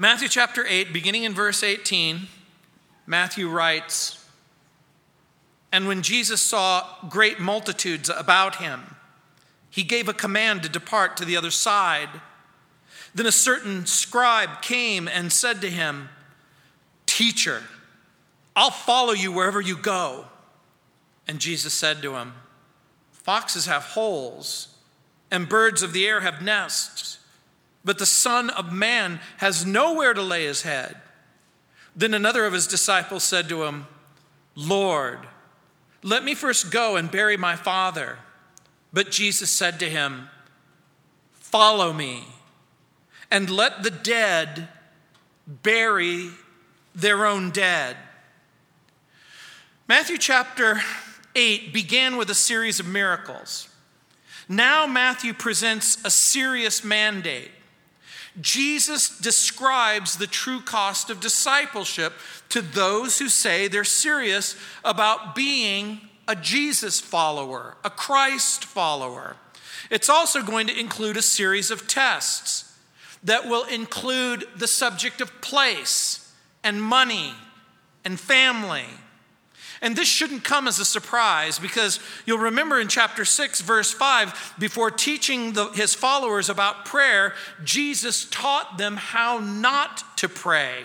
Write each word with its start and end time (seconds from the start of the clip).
Matthew 0.00 0.28
chapter 0.28 0.64
8, 0.64 0.92
beginning 0.92 1.24
in 1.24 1.34
verse 1.34 1.64
18, 1.64 2.28
Matthew 3.04 3.48
writes 3.48 4.24
And 5.72 5.88
when 5.88 6.02
Jesus 6.02 6.40
saw 6.40 6.86
great 7.08 7.40
multitudes 7.40 8.08
about 8.08 8.56
him, 8.56 8.94
he 9.68 9.82
gave 9.82 10.08
a 10.08 10.14
command 10.14 10.62
to 10.62 10.68
depart 10.68 11.16
to 11.16 11.24
the 11.24 11.36
other 11.36 11.50
side. 11.50 12.08
Then 13.12 13.26
a 13.26 13.32
certain 13.32 13.86
scribe 13.86 14.62
came 14.62 15.08
and 15.08 15.32
said 15.32 15.60
to 15.62 15.68
him, 15.68 16.10
Teacher, 17.06 17.64
I'll 18.54 18.70
follow 18.70 19.14
you 19.14 19.32
wherever 19.32 19.60
you 19.60 19.76
go. 19.76 20.26
And 21.26 21.40
Jesus 21.40 21.74
said 21.74 22.02
to 22.02 22.14
him, 22.14 22.34
Foxes 23.10 23.66
have 23.66 23.82
holes, 23.82 24.68
and 25.28 25.48
birds 25.48 25.82
of 25.82 25.92
the 25.92 26.06
air 26.06 26.20
have 26.20 26.40
nests, 26.40 27.17
but 27.84 27.98
the 27.98 28.06
Son 28.06 28.50
of 28.50 28.72
Man 28.72 29.20
has 29.38 29.64
nowhere 29.64 30.14
to 30.14 30.22
lay 30.22 30.44
his 30.44 30.62
head. 30.62 30.96
Then 31.94 32.14
another 32.14 32.44
of 32.44 32.52
his 32.52 32.66
disciples 32.66 33.24
said 33.24 33.48
to 33.48 33.64
him, 33.64 33.86
Lord, 34.54 35.26
let 36.02 36.24
me 36.24 36.34
first 36.34 36.70
go 36.70 36.96
and 36.96 37.10
bury 37.10 37.36
my 37.36 37.56
father. 37.56 38.18
But 38.92 39.10
Jesus 39.10 39.50
said 39.50 39.78
to 39.80 39.88
him, 39.88 40.28
Follow 41.32 41.92
me, 41.92 42.24
and 43.30 43.48
let 43.48 43.82
the 43.82 43.90
dead 43.90 44.68
bury 45.46 46.30
their 46.94 47.26
own 47.26 47.50
dead. 47.50 47.96
Matthew 49.86 50.18
chapter 50.18 50.80
8 51.34 51.72
began 51.72 52.16
with 52.16 52.28
a 52.28 52.34
series 52.34 52.80
of 52.80 52.86
miracles. 52.86 53.68
Now, 54.48 54.86
Matthew 54.86 55.32
presents 55.32 56.04
a 56.04 56.10
serious 56.10 56.84
mandate. 56.84 57.50
Jesus 58.40 59.18
describes 59.18 60.16
the 60.16 60.26
true 60.26 60.60
cost 60.60 61.10
of 61.10 61.20
discipleship 61.20 62.12
to 62.50 62.60
those 62.62 63.18
who 63.18 63.28
say 63.28 63.68
they're 63.68 63.84
serious 63.84 64.56
about 64.84 65.34
being 65.34 66.00
a 66.26 66.36
Jesus 66.36 67.00
follower, 67.00 67.76
a 67.84 67.90
Christ 67.90 68.64
follower. 68.64 69.36
It's 69.90 70.08
also 70.08 70.42
going 70.42 70.66
to 70.66 70.78
include 70.78 71.16
a 71.16 71.22
series 71.22 71.70
of 71.70 71.88
tests 71.88 72.76
that 73.24 73.46
will 73.46 73.64
include 73.64 74.46
the 74.56 74.68
subject 74.68 75.20
of 75.20 75.40
place 75.40 76.32
and 76.62 76.82
money 76.82 77.34
and 78.04 78.20
family 78.20 78.86
and 79.80 79.94
this 79.94 80.08
shouldn't 80.08 80.44
come 80.44 80.66
as 80.66 80.78
a 80.78 80.84
surprise 80.84 81.58
because 81.58 82.00
you'll 82.26 82.38
remember 82.38 82.80
in 82.80 82.88
chapter 82.88 83.24
6, 83.24 83.60
verse 83.60 83.92
5, 83.92 84.54
before 84.58 84.90
teaching 84.90 85.52
the, 85.52 85.68
his 85.68 85.94
followers 85.94 86.48
about 86.48 86.84
prayer, 86.84 87.34
Jesus 87.64 88.24
taught 88.30 88.78
them 88.78 88.96
how 88.96 89.38
not 89.38 90.02
to 90.18 90.28
pray. 90.28 90.82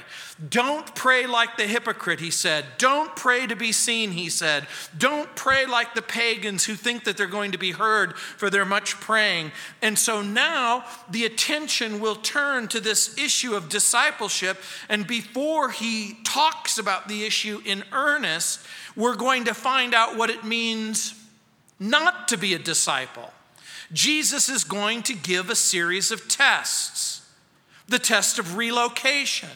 Don't 0.49 0.93
pray 0.93 1.25
like 1.25 1.57
the 1.57 1.65
hypocrite, 1.65 2.19
he 2.19 2.29
said. 2.29 2.65
Don't 2.77 3.15
pray 3.15 3.47
to 3.47 3.55
be 3.55 3.71
seen, 3.71 4.11
he 4.11 4.29
said. 4.29 4.67
Don't 4.95 5.35
pray 5.35 5.65
like 5.65 5.95
the 5.95 6.03
pagans 6.03 6.65
who 6.65 6.75
think 6.75 7.03
that 7.03 7.17
they're 7.17 7.25
going 7.25 7.51
to 7.51 7.57
be 7.57 7.71
heard 7.71 8.15
for 8.15 8.51
their 8.51 8.65
much 8.65 8.99
praying. 8.99 9.51
And 9.81 9.97
so 9.97 10.21
now 10.21 10.85
the 11.09 11.25
attention 11.25 11.99
will 11.99 12.15
turn 12.15 12.67
to 12.69 12.79
this 12.79 13.17
issue 13.17 13.55
of 13.55 13.69
discipleship. 13.69 14.59
And 14.87 15.07
before 15.07 15.71
he 15.71 16.17
talks 16.23 16.77
about 16.77 17.07
the 17.07 17.23
issue 17.23 17.61
in 17.65 17.83
earnest, 17.91 18.59
we're 18.95 19.15
going 19.15 19.45
to 19.45 19.55
find 19.55 19.95
out 19.95 20.15
what 20.15 20.29
it 20.29 20.43
means 20.43 21.15
not 21.79 22.27
to 22.27 22.37
be 22.37 22.53
a 22.53 22.59
disciple. 22.59 23.33
Jesus 23.91 24.47
is 24.47 24.63
going 24.63 25.01
to 25.03 25.15
give 25.15 25.49
a 25.49 25.55
series 25.55 26.11
of 26.11 26.27
tests 26.27 27.22
the 27.87 27.99
test 27.99 28.39
of 28.39 28.55
relocation, 28.55 29.49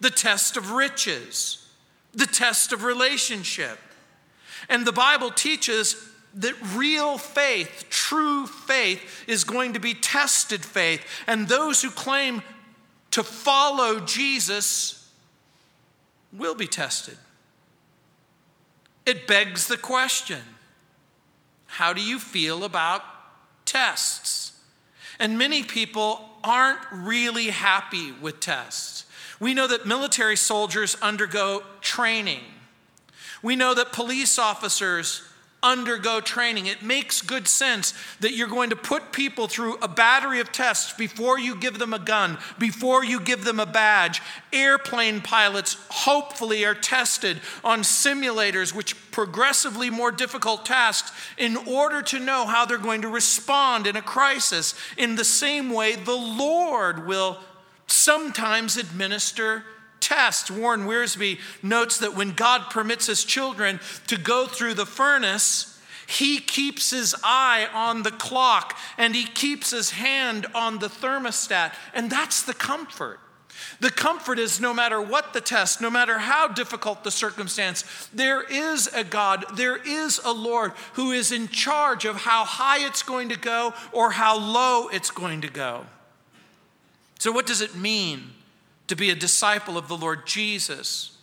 the 0.00 0.10
test 0.10 0.56
of 0.56 0.72
riches, 0.72 1.68
the 2.12 2.26
test 2.26 2.72
of 2.72 2.84
relationship. 2.84 3.78
And 4.68 4.86
the 4.86 4.92
Bible 4.92 5.30
teaches 5.30 6.08
that 6.34 6.54
real 6.74 7.18
faith, 7.18 7.86
true 7.90 8.46
faith, 8.46 9.24
is 9.26 9.44
going 9.44 9.72
to 9.72 9.80
be 9.80 9.94
tested 9.94 10.64
faith. 10.64 11.04
And 11.26 11.48
those 11.48 11.82
who 11.82 11.90
claim 11.90 12.42
to 13.10 13.24
follow 13.24 14.00
Jesus 14.00 15.10
will 16.32 16.54
be 16.54 16.68
tested. 16.68 17.18
It 19.04 19.26
begs 19.26 19.66
the 19.66 19.76
question 19.76 20.40
how 21.66 21.92
do 21.92 22.02
you 22.02 22.18
feel 22.18 22.64
about 22.64 23.02
tests? 23.64 24.52
And 25.18 25.38
many 25.38 25.62
people 25.62 26.29
aren't 26.44 26.80
really 26.92 27.48
happy 27.48 28.12
with 28.12 28.40
tests. 28.40 29.04
We 29.38 29.54
know 29.54 29.66
that 29.66 29.86
military 29.86 30.36
soldiers 30.36 30.96
undergo 31.00 31.62
training. 31.80 32.42
We 33.42 33.56
know 33.56 33.74
that 33.74 33.92
police 33.92 34.38
officers 34.38 35.22
undergo 35.62 36.20
training. 36.20 36.66
It 36.66 36.82
makes 36.82 37.22
good 37.22 37.46
sense 37.46 37.94
that 38.20 38.32
you're 38.32 38.48
going 38.48 38.70
to 38.70 38.76
put 38.76 39.12
people 39.12 39.46
through 39.46 39.76
a 39.76 39.88
battery 39.88 40.40
of 40.40 40.52
tests 40.52 40.92
before 40.92 41.38
you 41.38 41.54
give 41.54 41.78
them 41.78 41.92
a 41.92 41.98
gun, 41.98 42.38
before 42.58 43.04
you 43.04 43.20
give 43.20 43.44
them 43.44 43.60
a 43.60 43.66
badge. 43.66 44.22
Airplane 44.52 45.20
pilots 45.20 45.76
hopefully 45.90 46.64
are 46.64 46.74
tested 46.74 47.40
on 47.62 47.80
simulators, 47.80 48.74
which 48.74 48.96
progressively 49.10 49.90
more 49.90 50.10
difficult 50.10 50.64
tasks, 50.64 51.12
in 51.36 51.56
order 51.56 52.00
to 52.02 52.18
know 52.18 52.46
how 52.46 52.64
they're 52.64 52.78
going 52.78 53.02
to 53.02 53.08
respond 53.08 53.86
in 53.86 53.96
a 53.96 54.02
crisis. 54.02 54.74
In 54.96 55.16
the 55.16 55.24
same 55.24 55.70
way, 55.70 55.96
the 55.96 56.16
Lord 56.16 57.06
will 57.06 57.38
sometimes 57.86 58.76
administer 58.76 59.64
test. 60.00 60.50
Warren 60.50 60.82
Wiersbe 60.82 61.38
notes 61.62 61.98
that 61.98 62.16
when 62.16 62.32
God 62.32 62.70
permits 62.70 63.06
his 63.06 63.24
children 63.24 63.80
to 64.06 64.16
go 64.16 64.46
through 64.46 64.74
the 64.74 64.86
furnace, 64.86 65.78
he 66.06 66.38
keeps 66.38 66.90
his 66.90 67.14
eye 67.22 67.68
on 67.72 68.02
the 68.02 68.10
clock 68.10 68.76
and 68.98 69.14
he 69.14 69.24
keeps 69.24 69.70
his 69.70 69.90
hand 69.92 70.46
on 70.54 70.80
the 70.80 70.88
thermostat. 70.88 71.72
And 71.94 72.10
that's 72.10 72.42
the 72.42 72.54
comfort. 72.54 73.20
The 73.78 73.90
comfort 73.90 74.38
is 74.38 74.60
no 74.60 74.74
matter 74.74 75.00
what 75.00 75.32
the 75.32 75.40
test, 75.40 75.80
no 75.80 75.90
matter 75.90 76.18
how 76.18 76.48
difficult 76.48 77.04
the 77.04 77.10
circumstance, 77.10 78.08
there 78.12 78.42
is 78.42 78.88
a 78.88 79.04
God, 79.04 79.44
there 79.54 79.76
is 79.76 80.20
a 80.24 80.32
Lord 80.32 80.72
who 80.94 81.12
is 81.12 81.30
in 81.30 81.48
charge 81.48 82.04
of 82.04 82.16
how 82.16 82.44
high 82.44 82.84
it's 82.84 83.02
going 83.02 83.28
to 83.28 83.38
go 83.38 83.74
or 83.92 84.10
how 84.10 84.38
low 84.38 84.88
it's 84.88 85.10
going 85.10 85.42
to 85.42 85.48
go. 85.48 85.86
So, 87.18 87.32
what 87.32 87.46
does 87.46 87.60
it 87.60 87.76
mean 87.76 88.30
to 88.90 88.96
be 88.96 89.10
a 89.10 89.14
disciple 89.14 89.78
of 89.78 89.86
the 89.86 89.96
Lord 89.96 90.26
Jesus. 90.26 91.16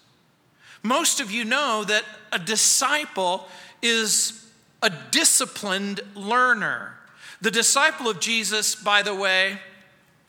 Most 0.83 1.19
of 1.19 1.29
you 1.29 1.43
know 1.43 1.83
that 1.83 2.05
a 2.31 2.39
disciple 2.39 3.45
is 3.81 4.49
a 4.81 4.89
disciplined 5.11 5.99
learner. 6.15 6.93
The 7.41 7.51
disciple 7.51 8.07
of 8.07 8.21
Jesus, 8.21 8.73
by 8.73 9.01
the 9.01 9.13
way, 9.13 9.59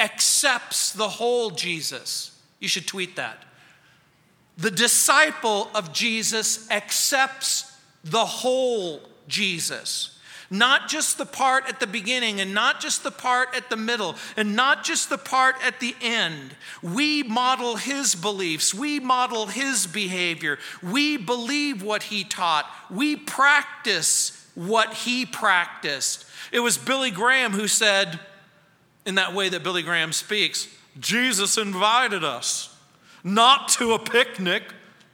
accepts 0.01 0.91
the 0.91 1.09
whole 1.09 1.51
Jesus. 1.51 2.37
You 2.59 2.67
should 2.67 2.89
tweet 2.89 3.15
that. 3.15 3.45
The 4.57 4.73
disciple 4.73 5.71
of 5.77 5.93
Jesus 5.93 6.69
accepts 6.73 7.73
the 8.03 8.27
whole 8.27 9.01
Jesus. 9.29 10.18
Not 10.51 10.89
just 10.89 11.19
the 11.19 11.27
part 11.27 11.69
at 11.69 11.79
the 11.79 11.87
beginning 11.87 12.41
and 12.41 12.55
not 12.55 12.81
just 12.81 13.03
the 13.03 13.11
part 13.11 13.55
at 13.55 13.69
the 13.69 13.77
middle 13.77 14.17
and 14.37 14.57
not 14.57 14.83
just 14.83 15.11
the 15.11 15.19
part 15.19 15.57
at 15.63 15.79
the 15.79 15.95
end. 16.01 16.57
We 16.83 17.23
model 17.23 17.77
his 17.77 18.15
beliefs, 18.15 18.73
we 18.73 18.99
model 18.99 19.49
his 19.49 19.87
behavior, 19.87 20.59
we 20.83 21.19
believe 21.19 21.83
what 21.83 22.05
he 22.05 22.25
taught, 22.25 22.65
we 22.91 23.15
practice 23.15 24.49
what 24.55 24.95
he 24.95 25.27
practiced. 25.27 26.25
It 26.51 26.61
was 26.61 26.79
Billy 26.79 27.11
Graham 27.11 27.53
who 27.53 27.69
said, 27.69 28.19
in 29.05 29.17
that 29.17 29.35
way 29.35 29.51
that 29.51 29.63
Billy 29.63 29.83
Graham 29.83 30.13
speaks, 30.13 30.67
Jesus 30.99 31.59
invited 31.59 32.25
us 32.25 32.75
not 33.23 33.69
to 33.69 33.93
a 33.93 33.99
picnic, 33.99 34.63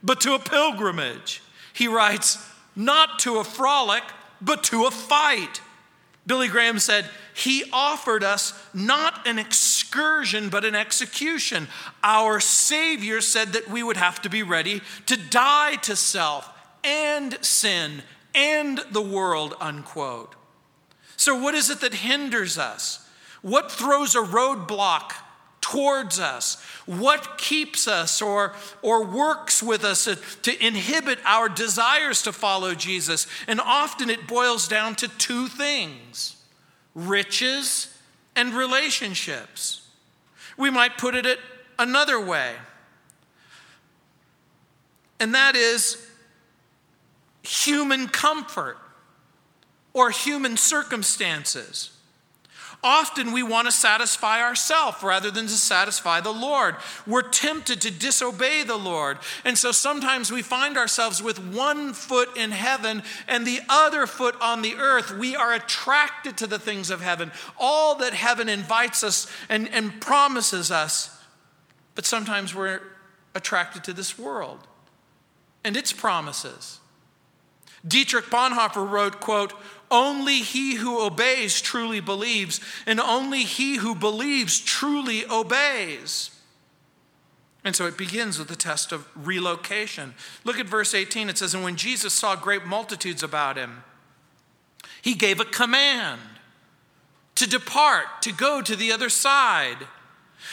but 0.01 0.21
to 0.21 0.33
a 0.33 0.39
pilgrimage. 0.39 1.43
He 1.73 1.87
writes, 1.87 2.37
not 2.75 3.19
to 3.19 3.37
a 3.39 3.43
frolic, 3.43 4.03
but 4.41 4.63
to 4.65 4.85
a 4.85 4.91
fight. 4.91 5.61
Billy 6.27 6.47
Graham 6.47 6.79
said, 6.79 7.09
He 7.33 7.63
offered 7.71 8.23
us 8.23 8.53
not 8.73 9.27
an 9.27 9.37
excursion, 9.37 10.49
but 10.49 10.65
an 10.65 10.75
execution. 10.75 11.67
Our 12.03 12.39
Savior 12.39 13.21
said 13.21 13.53
that 13.53 13.69
we 13.69 13.83
would 13.83 13.97
have 13.97 14.21
to 14.23 14.29
be 14.29 14.43
ready 14.43 14.81
to 15.05 15.17
die 15.17 15.75
to 15.83 15.95
self 15.95 16.49
and 16.83 17.37
sin 17.43 18.01
and 18.33 18.79
the 18.91 19.01
world, 19.01 19.55
unquote. 19.59 20.35
So, 21.17 21.39
what 21.39 21.55
is 21.55 21.69
it 21.69 21.81
that 21.81 21.93
hinders 21.93 22.57
us? 22.57 23.07
What 23.41 23.71
throws 23.71 24.15
a 24.15 24.21
roadblock 24.21 25.13
towards 25.65 26.19
us? 26.19 26.61
What 26.85 27.39
keeps 27.39 27.87
us 27.87 28.21
or, 28.21 28.53
or 28.83 29.03
works 29.03 29.63
with 29.63 29.83
us 29.83 30.03
to, 30.03 30.15
to 30.43 30.65
inhibit 30.65 31.17
our 31.25 31.49
desires 31.49 32.21
to 32.21 32.31
follow 32.31 32.75
Jesus? 32.75 33.25
And 33.47 33.59
often 33.59 34.11
it 34.11 34.27
boils 34.27 34.67
down 34.67 34.93
to 34.97 35.07
two 35.07 35.47
things 35.47 36.37
riches 36.93 37.97
and 38.35 38.53
relationships. 38.53 39.87
We 40.55 40.69
might 40.69 40.99
put 40.99 41.15
it 41.15 41.39
another 41.79 42.23
way. 42.23 42.53
And 45.19 45.33
that 45.33 45.55
is 45.55 46.07
human 47.41 48.07
comfort 48.07 48.77
or 49.93 50.11
human 50.11 50.57
circumstances. 50.57 51.94
Often 52.87 53.31
we 53.31 53.41
want 53.41 53.65
to 53.65 53.71
satisfy 53.71 54.43
ourselves 54.43 55.01
rather 55.01 55.31
than 55.31 55.47
to 55.47 55.53
satisfy 55.53 56.21
the 56.21 56.31
Lord. 56.31 56.75
We're 57.07 57.23
tempted 57.23 57.81
to 57.81 57.89
disobey 57.89 58.61
the 58.61 58.77
Lord. 58.77 59.17
And 59.43 59.57
so 59.57 59.71
sometimes 59.71 60.31
we 60.31 60.43
find 60.43 60.77
ourselves 60.77 61.19
with 61.19 61.43
one 61.43 61.93
foot 61.93 62.37
in 62.37 62.51
heaven 62.51 63.01
and 63.27 63.43
the 63.43 63.61
other 63.69 64.05
foot 64.05 64.35
on 64.39 64.61
the 64.61 64.75
earth. 64.75 65.17
We 65.17 65.35
are 65.35 65.51
attracted 65.51 66.37
to 66.37 66.45
the 66.45 66.59
things 66.59 66.91
of 66.91 67.01
heaven, 67.01 67.31
all 67.57 67.95
that 67.95 68.13
heaven 68.13 68.47
invites 68.47 69.03
us 69.03 69.25
and, 69.49 69.67
and 69.69 69.99
promises 69.99 70.69
us. 70.69 71.09
But 71.95 72.05
sometimes 72.05 72.53
we're 72.53 72.81
attracted 73.33 73.83
to 73.85 73.93
this 73.93 74.19
world 74.19 74.59
and 75.63 75.75
its 75.75 75.91
promises. 75.91 76.79
Dietrich 77.87 78.25
Bonhoeffer 78.25 78.87
wrote, 78.87 79.19
quote, 79.19 79.53
only 79.91 80.39
he 80.39 80.75
who 80.75 81.01
obeys 81.01 81.61
truly 81.61 81.99
believes, 81.99 82.59
and 82.85 82.99
only 82.99 83.43
he 83.43 83.77
who 83.77 83.95
believes 83.95 84.59
truly 84.59 85.25
obeys. 85.25 86.31
And 87.63 87.75
so 87.75 87.87
it 87.87 87.97
begins 87.97 88.37
with 88.37 88.47
the 88.47 88.55
test 88.55 88.91
of 88.91 89.07
relocation. 89.15 90.13
Look 90.43 90.59
at 90.59 90.67
verse 90.67 90.93
18. 90.93 91.29
It 91.29 91.37
says, 91.39 91.55
And 91.55 91.63
when 91.63 91.75
Jesus 91.75 92.13
saw 92.13 92.35
great 92.35 92.65
multitudes 92.65 93.23
about 93.23 93.57
him, 93.57 93.83
he 95.01 95.15
gave 95.15 95.39
a 95.39 95.45
command 95.45 96.21
to 97.35 97.49
depart, 97.49 98.05
to 98.21 98.31
go 98.31 98.61
to 98.61 98.75
the 98.75 98.91
other 98.91 99.09
side. 99.09 99.87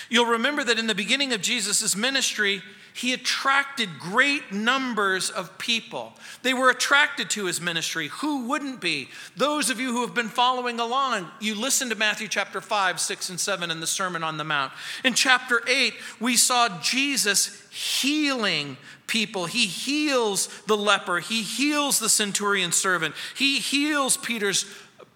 You'll 0.09 0.27
remember 0.27 0.65
that 0.65 0.79
in 0.79 0.87
the 0.87 0.95
beginning 0.95 1.33
of 1.33 1.43
Jesus' 1.43 1.95
ministry, 1.95 2.63
he 2.95 3.13
attracted 3.13 3.99
great 3.99 4.53
numbers 4.53 5.31
of 5.31 5.57
people. 5.59 6.13
They 6.43 6.53
were 6.53 6.69
attracted 6.69 7.31
to 7.31 7.47
his 7.47 7.61
ministry. 7.61 8.09
Who 8.09 8.47
wouldn't 8.49 8.81
be? 8.81 9.09
Those 9.37 9.71
of 9.71 9.81
you 9.81 9.93
who 9.93 10.03
have 10.03 10.15
been 10.15 10.29
following 10.29 10.79
along, 10.79 11.29
you 11.41 11.55
listen 11.55 11.89
to 11.89 11.95
Matthew 11.95 12.29
chapter 12.29 12.61
5, 12.61 13.01
6, 13.01 13.31
and 13.31 13.41
7 13.41 13.71
in 13.71 13.81
the 13.81 13.87
Sermon 13.87 14.23
on 14.23 14.37
the 14.37 14.45
Mount. 14.45 14.73
In 15.05 15.15
chapter 15.15 15.63
8, 15.67 15.95
we 16.21 16.37
saw 16.37 16.81
Jesus 16.81 17.67
healing 17.71 18.77
people. 19.07 19.47
He 19.47 19.67
heals 19.67 20.49
the 20.67 20.77
leper, 20.77 21.21
he 21.21 21.43
heals 21.43 21.99
the 21.99 22.09
centurion 22.09 22.73
servant, 22.73 23.15
he 23.35 23.59
heals 23.59 24.17
Peter's 24.19 24.67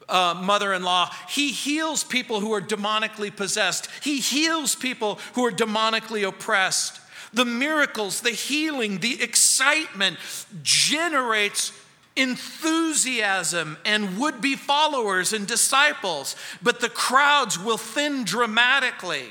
uh, 0.08 0.40
mother 0.40 0.72
in 0.72 0.84
law. 0.84 1.10
He 1.28 1.50
heals 1.50 2.04
people 2.04 2.38
who 2.38 2.52
are 2.52 2.60
demonically 2.60 3.34
possessed. 3.34 3.88
He 4.04 4.20
heals 4.20 4.76
people 4.76 5.18
who 5.34 5.44
are 5.44 5.50
demonically 5.50 6.26
oppressed 6.26 7.00
the 7.36 7.44
miracles, 7.44 8.22
the 8.22 8.30
healing, 8.30 8.98
the 8.98 9.22
excitement 9.22 10.16
generates 10.62 11.70
enthusiasm 12.16 13.76
and 13.84 14.18
would 14.18 14.40
be 14.40 14.56
followers 14.56 15.34
and 15.34 15.46
disciples, 15.46 16.34
but 16.62 16.80
the 16.80 16.88
crowds 16.88 17.58
will 17.58 17.76
thin 17.76 18.24
dramatically. 18.24 19.26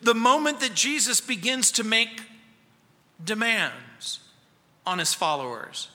The 0.00 0.14
moment 0.14 0.60
that 0.60 0.74
Jesus 0.74 1.20
begins 1.20 1.72
to 1.72 1.82
make 1.82 2.22
demands 3.22 4.20
on 4.86 5.00
his 5.00 5.12
followers, 5.12 5.88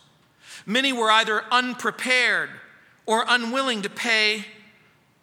many 0.65 0.91
were 0.91 1.09
either 1.09 1.45
unprepared 1.51 2.49
or 3.05 3.23
unwilling 3.25 3.81
to 3.83 3.89
pay 3.89 4.43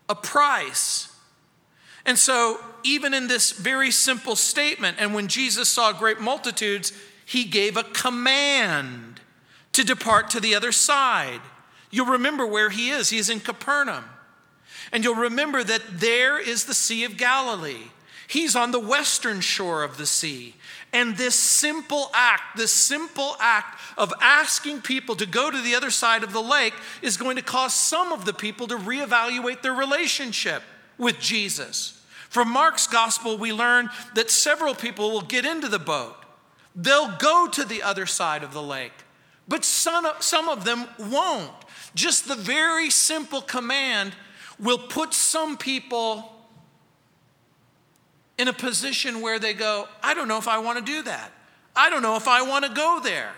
a 0.08 0.14
price. 0.14 1.09
And 2.05 2.19
so 2.19 2.58
even 2.82 3.14
in 3.14 3.29
this 3.29 3.52
very 3.52 3.91
simple 3.91 4.37
statement, 4.37 4.97
and 4.99 5.14
when 5.14 5.29
Jesus 5.29 5.69
saw 5.69 5.93
great 5.93 6.20
multitudes, 6.20 6.93
he 7.25 7.44
gave 7.44 7.76
a 7.76 7.85
command 7.85 9.20
to 9.73 9.85
depart 9.85 10.31
to 10.31 10.41
the 10.41 10.55
other 10.55 10.73
side. 10.73 11.41
You'll 11.91 12.06
remember 12.06 12.47
where 12.47 12.70
he 12.70 12.91
is. 12.91 13.11
He 13.11 13.19
is 13.19 13.31
in 13.31 13.41
Capernaum. 13.41 14.05
And 14.93 15.05
you'll 15.05 15.14
remember 15.14 15.62
that 15.62 15.82
there 16.00 16.38
is 16.38 16.64
the 16.64 16.75
Sea 16.75 17.05
of 17.05 17.17
Galilee. 17.17 17.91
He's 18.26 18.56
on 18.56 18.70
the 18.70 18.81
western 18.81 19.41
shore 19.41 19.82
of 19.82 19.96
the 19.96 20.06
sea. 20.06 20.55
And 20.93 21.17
this 21.17 21.35
simple 21.35 22.11
act, 22.14 22.56
this 22.56 22.73
simple 22.73 23.37
act 23.41 23.81
of 23.96 24.12
asking 24.20 24.82
people 24.82 25.17
to 25.17 25.26
go 25.26 25.50
to 25.50 25.61
the 25.61 25.75
other 25.75 25.91
side 25.91 26.23
of 26.23 26.32
the 26.32 26.43
lake 26.43 26.75
is 27.03 27.17
going 27.17 27.37
to 27.37 27.43
cause 27.43 27.75
some 27.75 28.12
of 28.12 28.25
the 28.25 28.32
people 28.32 28.67
to 28.69 28.76
reevaluate 28.76 29.62
their 29.62 29.75
relationship 29.75 30.62
with 31.00 31.19
Jesus. 31.19 32.00
From 32.29 32.49
Mark's 32.49 32.87
gospel, 32.87 33.37
we 33.37 33.52
learn 33.52 33.91
that 34.14 34.31
several 34.31 34.75
people 34.75 35.11
will 35.11 35.23
get 35.23 35.44
into 35.44 35.67
the 35.67 35.81
boat. 35.81 36.14
They'll 36.76 37.17
go 37.17 37.49
to 37.49 37.64
the 37.64 37.82
other 37.82 38.06
side 38.06 38.44
of 38.44 38.52
the 38.52 38.62
lake, 38.62 38.93
but 39.49 39.64
some, 39.64 40.06
some 40.20 40.49
of 40.49 40.64
them 40.64 40.87
won't. 40.99 41.50
Just 41.97 42.29
the 42.29 42.37
very 42.37 42.91
simple 42.91 43.41
command 43.41 44.14
will 44.61 44.79
put 44.79 45.12
some 45.12 45.56
people 45.56 46.32
in 48.38 48.46
a 48.46 48.53
position 48.53 49.20
where 49.20 49.38
they 49.38 49.53
go, 49.53 49.88
I 50.03 50.14
don't 50.14 50.29
know 50.29 50.38
if 50.38 50.46
I 50.46 50.58
want 50.58 50.79
to 50.79 50.85
do 50.85 51.03
that. 51.03 51.32
I 51.75 51.91
don't 51.91 52.03
know 52.03 52.17
if 52.17 52.29
I 52.29 52.43
want 52.43 52.64
to 52.64 52.70
go 52.73 53.00
there. 53.03 53.32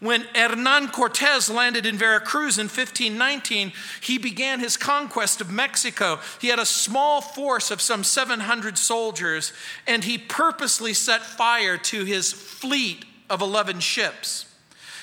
When 0.00 0.22
Hernan 0.34 0.88
Cortez 0.88 1.50
landed 1.50 1.84
in 1.84 1.96
Veracruz 1.96 2.56
in 2.58 2.66
1519, 2.66 3.72
he 4.00 4.16
began 4.16 4.60
his 4.60 4.76
conquest 4.76 5.40
of 5.40 5.50
Mexico. 5.50 6.20
He 6.40 6.48
had 6.48 6.60
a 6.60 6.66
small 6.66 7.20
force 7.20 7.72
of 7.72 7.80
some 7.80 8.04
700 8.04 8.78
soldiers, 8.78 9.52
and 9.86 10.04
he 10.04 10.16
purposely 10.16 10.94
set 10.94 11.22
fire 11.22 11.76
to 11.78 12.04
his 12.04 12.32
fleet 12.32 13.04
of 13.28 13.40
11 13.40 13.80
ships. 13.80 14.46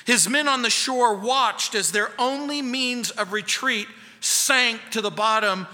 His 0.06 0.28
men 0.28 0.48
on 0.48 0.62
the 0.62 0.70
shore 0.70 1.14
watched 1.14 1.74
as 1.74 1.92
their 1.92 2.10
only 2.18 2.62
means 2.62 3.10
of 3.10 3.32
retreat 3.32 3.88
sank 4.20 4.80
to 4.92 5.02
the 5.02 5.10
bottom 5.10 5.66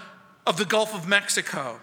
of 0.47 0.57
the 0.57 0.65
Gulf 0.65 0.95
of 0.95 1.07
Mexico. 1.07 1.79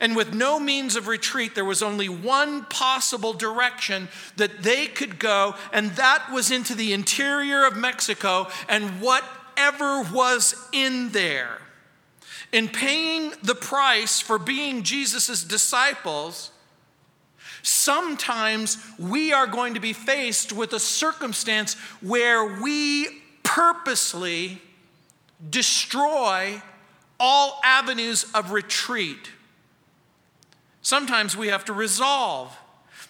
And 0.00 0.14
with 0.14 0.34
no 0.34 0.58
means 0.58 0.96
of 0.96 1.08
retreat, 1.08 1.54
there 1.54 1.64
was 1.64 1.82
only 1.82 2.08
one 2.08 2.64
possible 2.66 3.32
direction 3.32 4.08
that 4.36 4.62
they 4.62 4.86
could 4.86 5.18
go, 5.18 5.54
and 5.72 5.92
that 5.92 6.30
was 6.30 6.50
into 6.50 6.74
the 6.74 6.92
interior 6.92 7.64
of 7.66 7.76
Mexico 7.76 8.48
and 8.68 9.00
whatever 9.00 10.02
was 10.02 10.54
in 10.72 11.10
there. 11.10 11.58
In 12.52 12.68
paying 12.68 13.32
the 13.42 13.54
price 13.54 14.20
for 14.20 14.38
being 14.38 14.82
Jesus' 14.82 15.42
disciples, 15.42 16.50
sometimes 17.62 18.78
we 18.98 19.32
are 19.32 19.46
going 19.46 19.74
to 19.74 19.80
be 19.80 19.92
faced 19.92 20.52
with 20.52 20.72
a 20.72 20.80
circumstance 20.80 21.74
where 22.00 22.60
we 22.60 23.22
purposely 23.42 24.62
destroy 25.50 26.62
all 27.18 27.60
avenues 27.64 28.24
of 28.34 28.52
retreat 28.52 29.30
Sometimes 30.86 31.36
we 31.36 31.48
have 31.48 31.64
to 31.64 31.72
resolve 31.72 32.56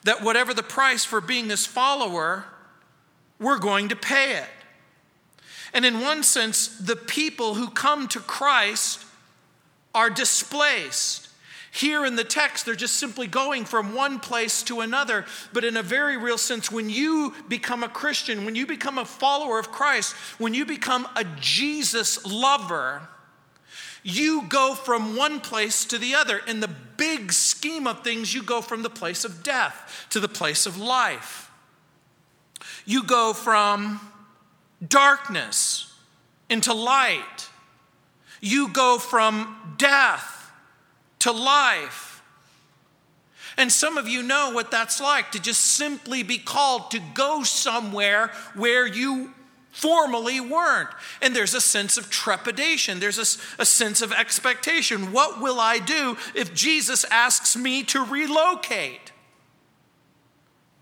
that 0.04 0.22
whatever 0.22 0.54
the 0.54 0.62
price 0.62 1.04
for 1.04 1.20
being 1.20 1.46
this 1.46 1.66
follower, 1.66 2.46
we're 3.38 3.58
going 3.58 3.90
to 3.90 3.94
pay 3.96 4.38
it. 4.38 4.48
And 5.74 5.84
in 5.84 6.00
one 6.00 6.22
sense, 6.22 6.68
the 6.68 6.96
people 6.96 7.52
who 7.52 7.68
come 7.68 8.08
to 8.08 8.20
Christ 8.20 9.04
are 9.94 10.08
displaced. 10.08 11.28
Here 11.70 12.06
in 12.06 12.16
the 12.16 12.24
text, 12.24 12.64
they're 12.64 12.74
just 12.74 12.96
simply 12.96 13.26
going 13.26 13.66
from 13.66 13.94
one 13.94 14.20
place 14.20 14.62
to 14.62 14.80
another. 14.80 15.26
But 15.52 15.62
in 15.62 15.76
a 15.76 15.82
very 15.82 16.16
real 16.16 16.38
sense, 16.38 16.72
when 16.72 16.88
you 16.88 17.34
become 17.46 17.82
a 17.82 17.90
Christian, 17.90 18.46
when 18.46 18.54
you 18.54 18.66
become 18.66 18.96
a 18.96 19.04
follower 19.04 19.58
of 19.58 19.70
Christ, 19.70 20.14
when 20.38 20.54
you 20.54 20.64
become 20.64 21.06
a 21.14 21.24
Jesus 21.40 22.24
lover, 22.24 23.06
you 24.08 24.42
go 24.42 24.76
from 24.76 25.16
one 25.16 25.40
place 25.40 25.84
to 25.86 25.98
the 25.98 26.14
other. 26.14 26.38
In 26.46 26.60
the 26.60 26.68
big 26.68 27.32
scheme 27.32 27.88
of 27.88 28.04
things, 28.04 28.32
you 28.32 28.40
go 28.40 28.62
from 28.62 28.84
the 28.84 28.88
place 28.88 29.24
of 29.24 29.42
death 29.42 30.06
to 30.10 30.20
the 30.20 30.28
place 30.28 30.64
of 30.64 30.78
life. 30.78 31.50
You 32.84 33.02
go 33.02 33.32
from 33.32 34.00
darkness 34.86 35.92
into 36.48 36.72
light. 36.72 37.48
You 38.40 38.68
go 38.68 38.98
from 38.98 39.74
death 39.76 40.52
to 41.18 41.32
life. 41.32 42.22
And 43.56 43.72
some 43.72 43.98
of 43.98 44.06
you 44.06 44.22
know 44.22 44.52
what 44.52 44.70
that's 44.70 45.00
like 45.00 45.32
to 45.32 45.42
just 45.42 45.62
simply 45.62 46.22
be 46.22 46.38
called 46.38 46.92
to 46.92 47.00
go 47.12 47.42
somewhere 47.42 48.30
where 48.54 48.86
you 48.86 49.34
formerly 49.76 50.40
weren't. 50.40 50.88
And 51.20 51.36
there's 51.36 51.52
a 51.52 51.60
sense 51.60 51.98
of 51.98 52.08
trepidation, 52.08 52.98
there's 52.98 53.18
a, 53.18 53.60
a, 53.60 53.66
sense 53.66 54.00
of 54.00 54.10
expectation. 54.10 55.12
What 55.12 55.40
will 55.40 55.60
I 55.60 55.78
do 55.78 56.16
if 56.34 56.54
Jesus 56.54 57.04
asks 57.10 57.56
me 57.56 57.82
to 57.84 58.02
relocate? 58.02 59.12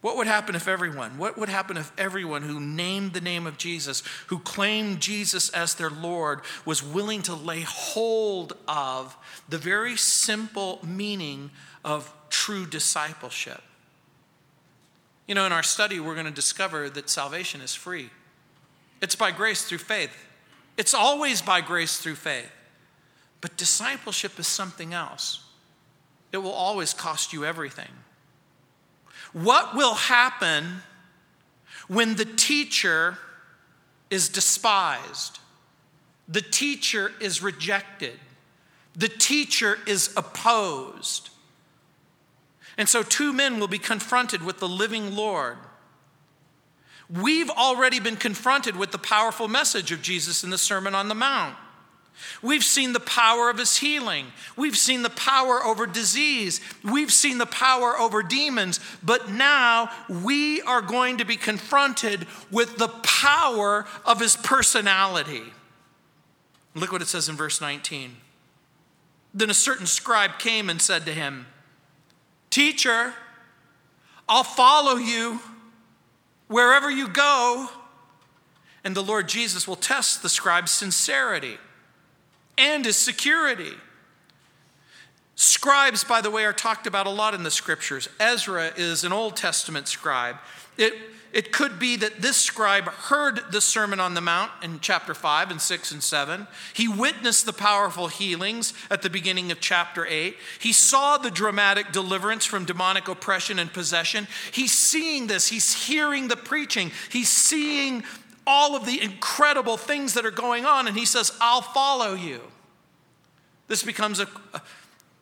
What 0.00 0.16
would 0.16 0.26
happen 0.28 0.54
if 0.54 0.68
everyone, 0.68 1.18
what 1.18 1.36
would 1.38 1.48
happen 1.48 1.76
if 1.76 1.90
everyone 1.98 2.42
who 2.42 2.60
named 2.60 3.14
the 3.14 3.20
name 3.20 3.46
of 3.46 3.58
Jesus, 3.58 4.04
who 4.28 4.38
claimed 4.38 5.00
Jesus 5.00 5.48
as 5.48 5.74
their 5.74 5.90
Lord, 5.90 6.42
was 6.64 6.82
willing 6.82 7.22
to 7.22 7.34
lay 7.34 7.62
hold 7.62 8.52
of 8.68 9.16
the 9.48 9.58
very 9.58 9.96
simple 9.96 10.78
meaning 10.84 11.50
of 11.84 12.12
true 12.30 12.66
discipleship. 12.66 13.62
You 15.26 15.34
know, 15.34 15.46
in 15.46 15.52
our 15.52 15.62
study, 15.62 15.98
we're 15.98 16.14
going 16.14 16.26
to 16.26 16.32
discover 16.32 16.90
that 16.90 17.08
salvation 17.08 17.60
is 17.60 17.74
free. 17.74 18.10
It's 19.04 19.14
by 19.14 19.32
grace 19.32 19.62
through 19.62 19.78
faith. 19.78 20.16
It's 20.78 20.94
always 20.94 21.42
by 21.42 21.60
grace 21.60 21.98
through 21.98 22.14
faith. 22.14 22.50
But 23.42 23.58
discipleship 23.58 24.38
is 24.38 24.46
something 24.46 24.94
else. 24.94 25.44
It 26.32 26.38
will 26.38 26.52
always 26.52 26.94
cost 26.94 27.34
you 27.34 27.44
everything. 27.44 27.90
What 29.34 29.76
will 29.76 29.92
happen 29.92 30.76
when 31.86 32.14
the 32.14 32.24
teacher 32.24 33.18
is 34.08 34.30
despised? 34.30 35.38
The 36.26 36.40
teacher 36.40 37.12
is 37.20 37.42
rejected. 37.42 38.18
The 38.96 39.08
teacher 39.08 39.80
is 39.86 40.14
opposed. 40.16 41.28
And 42.78 42.88
so, 42.88 43.02
two 43.02 43.34
men 43.34 43.60
will 43.60 43.68
be 43.68 43.78
confronted 43.78 44.42
with 44.42 44.60
the 44.60 44.68
living 44.68 45.14
Lord. 45.14 45.58
We've 47.20 47.50
already 47.50 48.00
been 48.00 48.16
confronted 48.16 48.76
with 48.76 48.90
the 48.90 48.98
powerful 48.98 49.46
message 49.46 49.92
of 49.92 50.02
Jesus 50.02 50.42
in 50.42 50.50
the 50.50 50.58
Sermon 50.58 50.94
on 50.94 51.08
the 51.08 51.14
Mount. 51.14 51.56
We've 52.42 52.64
seen 52.64 52.92
the 52.92 53.00
power 53.00 53.50
of 53.50 53.58
his 53.58 53.76
healing. 53.76 54.26
We've 54.56 54.76
seen 54.76 55.02
the 55.02 55.10
power 55.10 55.62
over 55.64 55.86
disease. 55.86 56.60
We've 56.82 57.12
seen 57.12 57.38
the 57.38 57.46
power 57.46 57.98
over 57.98 58.22
demons. 58.22 58.80
But 59.02 59.30
now 59.30 59.90
we 60.08 60.62
are 60.62 60.80
going 60.80 61.18
to 61.18 61.24
be 61.24 61.36
confronted 61.36 62.26
with 62.50 62.78
the 62.78 62.88
power 62.88 63.86
of 64.04 64.20
his 64.20 64.36
personality. 64.36 65.42
Look 66.74 66.90
what 66.90 67.02
it 67.02 67.08
says 67.08 67.28
in 67.28 67.36
verse 67.36 67.60
19. 67.60 68.16
Then 69.32 69.50
a 69.50 69.54
certain 69.54 69.86
scribe 69.86 70.38
came 70.38 70.70
and 70.70 70.80
said 70.80 71.04
to 71.06 71.12
him, 71.12 71.46
Teacher, 72.50 73.14
I'll 74.28 74.44
follow 74.44 74.96
you 74.96 75.40
wherever 76.48 76.90
you 76.90 77.08
go. 77.08 77.68
And 78.82 78.94
the 78.94 79.02
Lord 79.02 79.28
Jesus 79.28 79.66
will 79.66 79.76
test 79.76 80.22
the 80.22 80.28
scribe's 80.28 80.70
sincerity 80.70 81.56
and 82.58 82.84
his 82.84 82.96
security. 82.96 83.72
Scribes, 85.36 86.04
by 86.04 86.20
the 86.20 86.30
way, 86.30 86.44
are 86.44 86.52
talked 86.52 86.86
about 86.86 87.06
a 87.06 87.10
lot 87.10 87.34
in 87.34 87.42
the 87.42 87.50
scriptures. 87.50 88.08
Ezra 88.20 88.72
is 88.76 89.02
an 89.02 89.12
Old 89.12 89.36
Testament 89.36 89.88
scribe. 89.88 90.36
It, 90.76 90.94
it 91.34 91.50
could 91.50 91.80
be 91.80 91.96
that 91.96 92.22
this 92.22 92.36
scribe 92.36 92.84
heard 92.84 93.40
the 93.50 93.60
Sermon 93.60 93.98
on 93.98 94.14
the 94.14 94.20
Mount 94.20 94.52
in 94.62 94.78
chapter 94.78 95.14
5 95.14 95.50
and 95.50 95.60
6 95.60 95.90
and 95.90 96.02
7. 96.02 96.46
He 96.72 96.86
witnessed 96.86 97.44
the 97.44 97.52
powerful 97.52 98.06
healings 98.06 98.72
at 98.88 99.02
the 99.02 99.10
beginning 99.10 99.50
of 99.50 99.60
chapter 99.60 100.06
8. 100.06 100.36
He 100.60 100.72
saw 100.72 101.18
the 101.18 101.32
dramatic 101.32 101.90
deliverance 101.90 102.44
from 102.44 102.64
demonic 102.64 103.08
oppression 103.08 103.58
and 103.58 103.72
possession. 103.72 104.28
He's 104.52 104.72
seeing 104.72 105.26
this, 105.26 105.48
he's 105.48 105.86
hearing 105.86 106.28
the 106.28 106.36
preaching, 106.36 106.92
he's 107.10 107.30
seeing 107.30 108.04
all 108.46 108.76
of 108.76 108.86
the 108.86 109.02
incredible 109.02 109.76
things 109.76 110.14
that 110.14 110.24
are 110.24 110.30
going 110.30 110.64
on, 110.64 110.86
and 110.86 110.96
he 110.96 111.04
says, 111.04 111.32
I'll 111.40 111.62
follow 111.62 112.14
you. 112.14 112.42
This 113.66 113.82
becomes 113.82 114.20
a, 114.20 114.28
a 114.52 114.62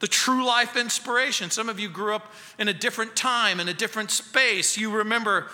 the 0.02 0.09
true 0.09 0.45
life 0.45 0.76
inspiration. 0.76 1.49
Some 1.50 1.69
of 1.69 1.78
you 1.78 1.88
grew 1.88 2.12
up 2.12 2.35
in 2.59 2.66
a 2.66 2.75
different 2.75 3.14
time, 3.14 3.61
in 3.61 3.69
a 3.69 3.73
different 3.73 4.11
space. 4.11 4.76
You 4.76 4.90
remember 4.90 5.49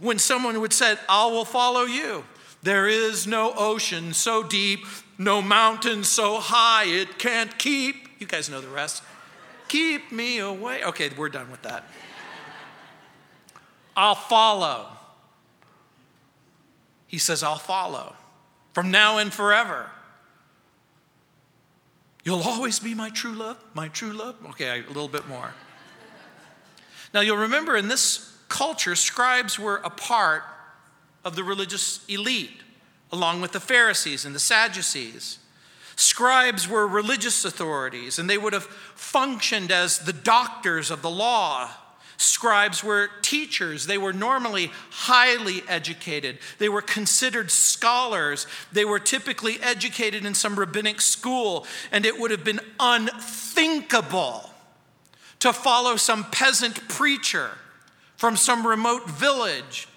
when 0.00 0.18
someone 0.18 0.60
would 0.60 0.72
say, 0.72 0.96
I 1.08 1.26
will 1.26 1.44
follow 1.44 1.82
you. 1.82 2.24
There 2.62 2.88
is 2.88 3.26
no 3.26 3.52
ocean 3.56 4.12
so 4.12 4.42
deep, 4.42 4.80
no 5.18 5.40
mountain 5.40 6.04
so 6.04 6.40
high, 6.40 6.84
it 6.84 7.18
can't 7.18 7.56
keep. 7.58 8.08
You 8.18 8.26
guys 8.26 8.50
know 8.50 8.60
the 8.60 8.68
rest. 8.68 9.02
Keep 9.68 10.12
me 10.12 10.38
away. 10.38 10.84
Okay, 10.84 11.10
we're 11.16 11.28
done 11.28 11.50
with 11.50 11.62
that. 11.62 11.84
I'll 13.96 14.14
follow. 14.14 14.88
He 17.06 17.18
says, 17.18 17.42
I'll 17.42 17.56
follow 17.56 18.14
from 18.72 18.90
now 18.90 19.18
and 19.18 19.32
forever. 19.32 19.90
You'll 22.24 22.42
always 22.42 22.80
be 22.80 22.94
my 22.94 23.10
true 23.10 23.32
love, 23.32 23.62
my 23.72 23.88
true 23.88 24.12
love. 24.12 24.34
Okay, 24.50 24.80
a 24.80 24.88
little 24.88 25.08
bit 25.08 25.28
more. 25.28 25.54
Now, 27.14 27.20
you'll 27.20 27.36
remember 27.36 27.76
in 27.76 27.88
this 27.88 28.35
culture, 28.48 28.94
scribes 28.94 29.58
were 29.58 29.76
a 29.84 29.90
part 29.90 30.44
of 31.24 31.36
the 31.36 31.44
religious 31.44 32.04
elite, 32.08 32.62
along 33.10 33.40
with 33.40 33.52
the 33.52 33.60
Pharisees 33.60 34.24
and 34.24 34.34
the 34.34 34.40
Sadducees. 34.40 35.38
Scribes 35.96 36.68
were 36.68 36.86
religious 36.86 37.44
authorities, 37.44 38.18
and 38.18 38.28
they 38.28 38.38
would 38.38 38.52
have 38.52 38.64
functioned 38.64 39.72
as 39.72 39.98
the 39.98 40.12
doctors 40.12 40.90
of 40.90 41.02
the 41.02 41.10
law. 41.10 41.70
Scribes 42.18 42.84
were 42.84 43.10
teachers. 43.22 43.86
They 43.86 43.98
were 43.98 44.12
normally 44.12 44.70
highly 44.90 45.62
educated. 45.68 46.38
They 46.58 46.68
were 46.68 46.82
considered 46.82 47.50
scholars. 47.50 48.46
They 48.72 48.84
were 48.84 48.98
typically 48.98 49.58
educated 49.62 50.24
in 50.24 50.34
some 50.34 50.58
rabbinic 50.58 51.00
school, 51.00 51.66
and 51.90 52.06
it 52.06 52.18
would 52.18 52.30
have 52.30 52.44
been 52.44 52.60
unthinkable 52.78 54.50
to 55.40 55.52
follow 55.52 55.96
some 55.96 56.24
peasant 56.30 56.88
preacher 56.88 57.50
from 58.16 58.36
some 58.36 58.66
remote 58.66 59.08
village. 59.08 59.88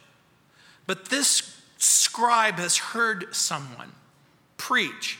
But 0.85 1.05
this 1.05 1.61
scribe 1.77 2.55
has 2.55 2.77
heard 2.77 3.33
someone 3.33 3.91
preach 4.57 5.17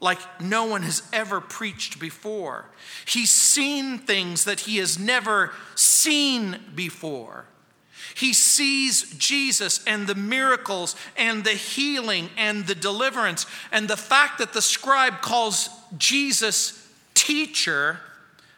like 0.00 0.18
no 0.40 0.64
one 0.64 0.82
has 0.82 1.02
ever 1.12 1.40
preached 1.40 2.00
before. 2.00 2.66
He's 3.06 3.30
seen 3.30 3.98
things 3.98 4.44
that 4.44 4.60
he 4.60 4.78
has 4.78 4.98
never 4.98 5.52
seen 5.76 6.58
before. 6.74 7.44
He 8.16 8.32
sees 8.32 9.16
Jesus 9.16 9.82
and 9.86 10.08
the 10.08 10.16
miracles 10.16 10.96
and 11.16 11.44
the 11.44 11.52
healing 11.52 12.30
and 12.36 12.66
the 12.66 12.74
deliverance. 12.74 13.46
And 13.70 13.88
the 13.88 13.96
fact 13.96 14.38
that 14.38 14.52
the 14.52 14.60
scribe 14.60 15.20
calls 15.22 15.70
Jesus 15.96 16.86
teacher 17.14 18.00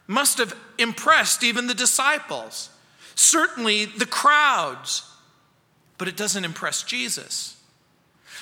must 0.06 0.38
have 0.38 0.56
impressed 0.78 1.44
even 1.44 1.66
the 1.66 1.74
disciples 1.74 2.70
certainly 3.14 3.84
the 3.86 4.06
crowds, 4.06 5.10
but 5.98 6.08
it 6.08 6.16
doesn't 6.16 6.44
impress 6.44 6.82
Jesus. 6.82 7.54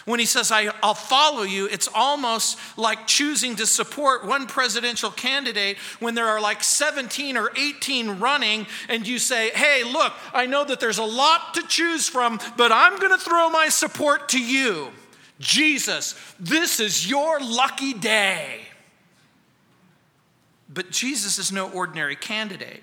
When 0.04 0.18
he 0.18 0.26
says, 0.26 0.50
I, 0.50 0.64
will 0.82 0.94
follow 0.94 1.42
you, 1.42 1.66
it's 1.66 1.88
almost 1.94 2.58
like 2.76 3.06
choosing 3.06 3.54
to 3.56 3.66
support 3.66 4.26
one 4.26 4.46
presidential 4.46 5.10
candidate 5.10 5.76
when 6.00 6.14
there 6.14 6.26
are 6.26 6.40
like 6.40 6.64
17 6.64 7.36
or 7.36 7.52
18 7.56 8.18
running, 8.18 8.66
and 8.88 9.06
you 9.06 9.18
say, 9.18 9.50
Hey, 9.50 9.84
look, 9.84 10.12
I 10.34 10.46
know 10.46 10.64
that 10.64 10.80
there's 10.80 10.98
a 10.98 11.04
lot 11.04 11.54
to 11.54 11.66
choose 11.68 12.08
from, 12.08 12.40
but 12.56 12.72
I'm 12.72 12.98
going 12.98 13.16
to 13.16 13.24
throw 13.24 13.48
my 13.50 13.68
support 13.68 14.30
to 14.30 14.42
you. 14.42 14.88
Jesus, 15.38 16.14
this 16.38 16.80
is 16.80 17.08
your 17.08 17.40
lucky 17.40 17.94
day. 17.94 18.62
But 20.68 20.90
Jesus 20.90 21.38
is 21.38 21.52
no 21.52 21.70
ordinary 21.70 22.16
candidate. 22.16 22.82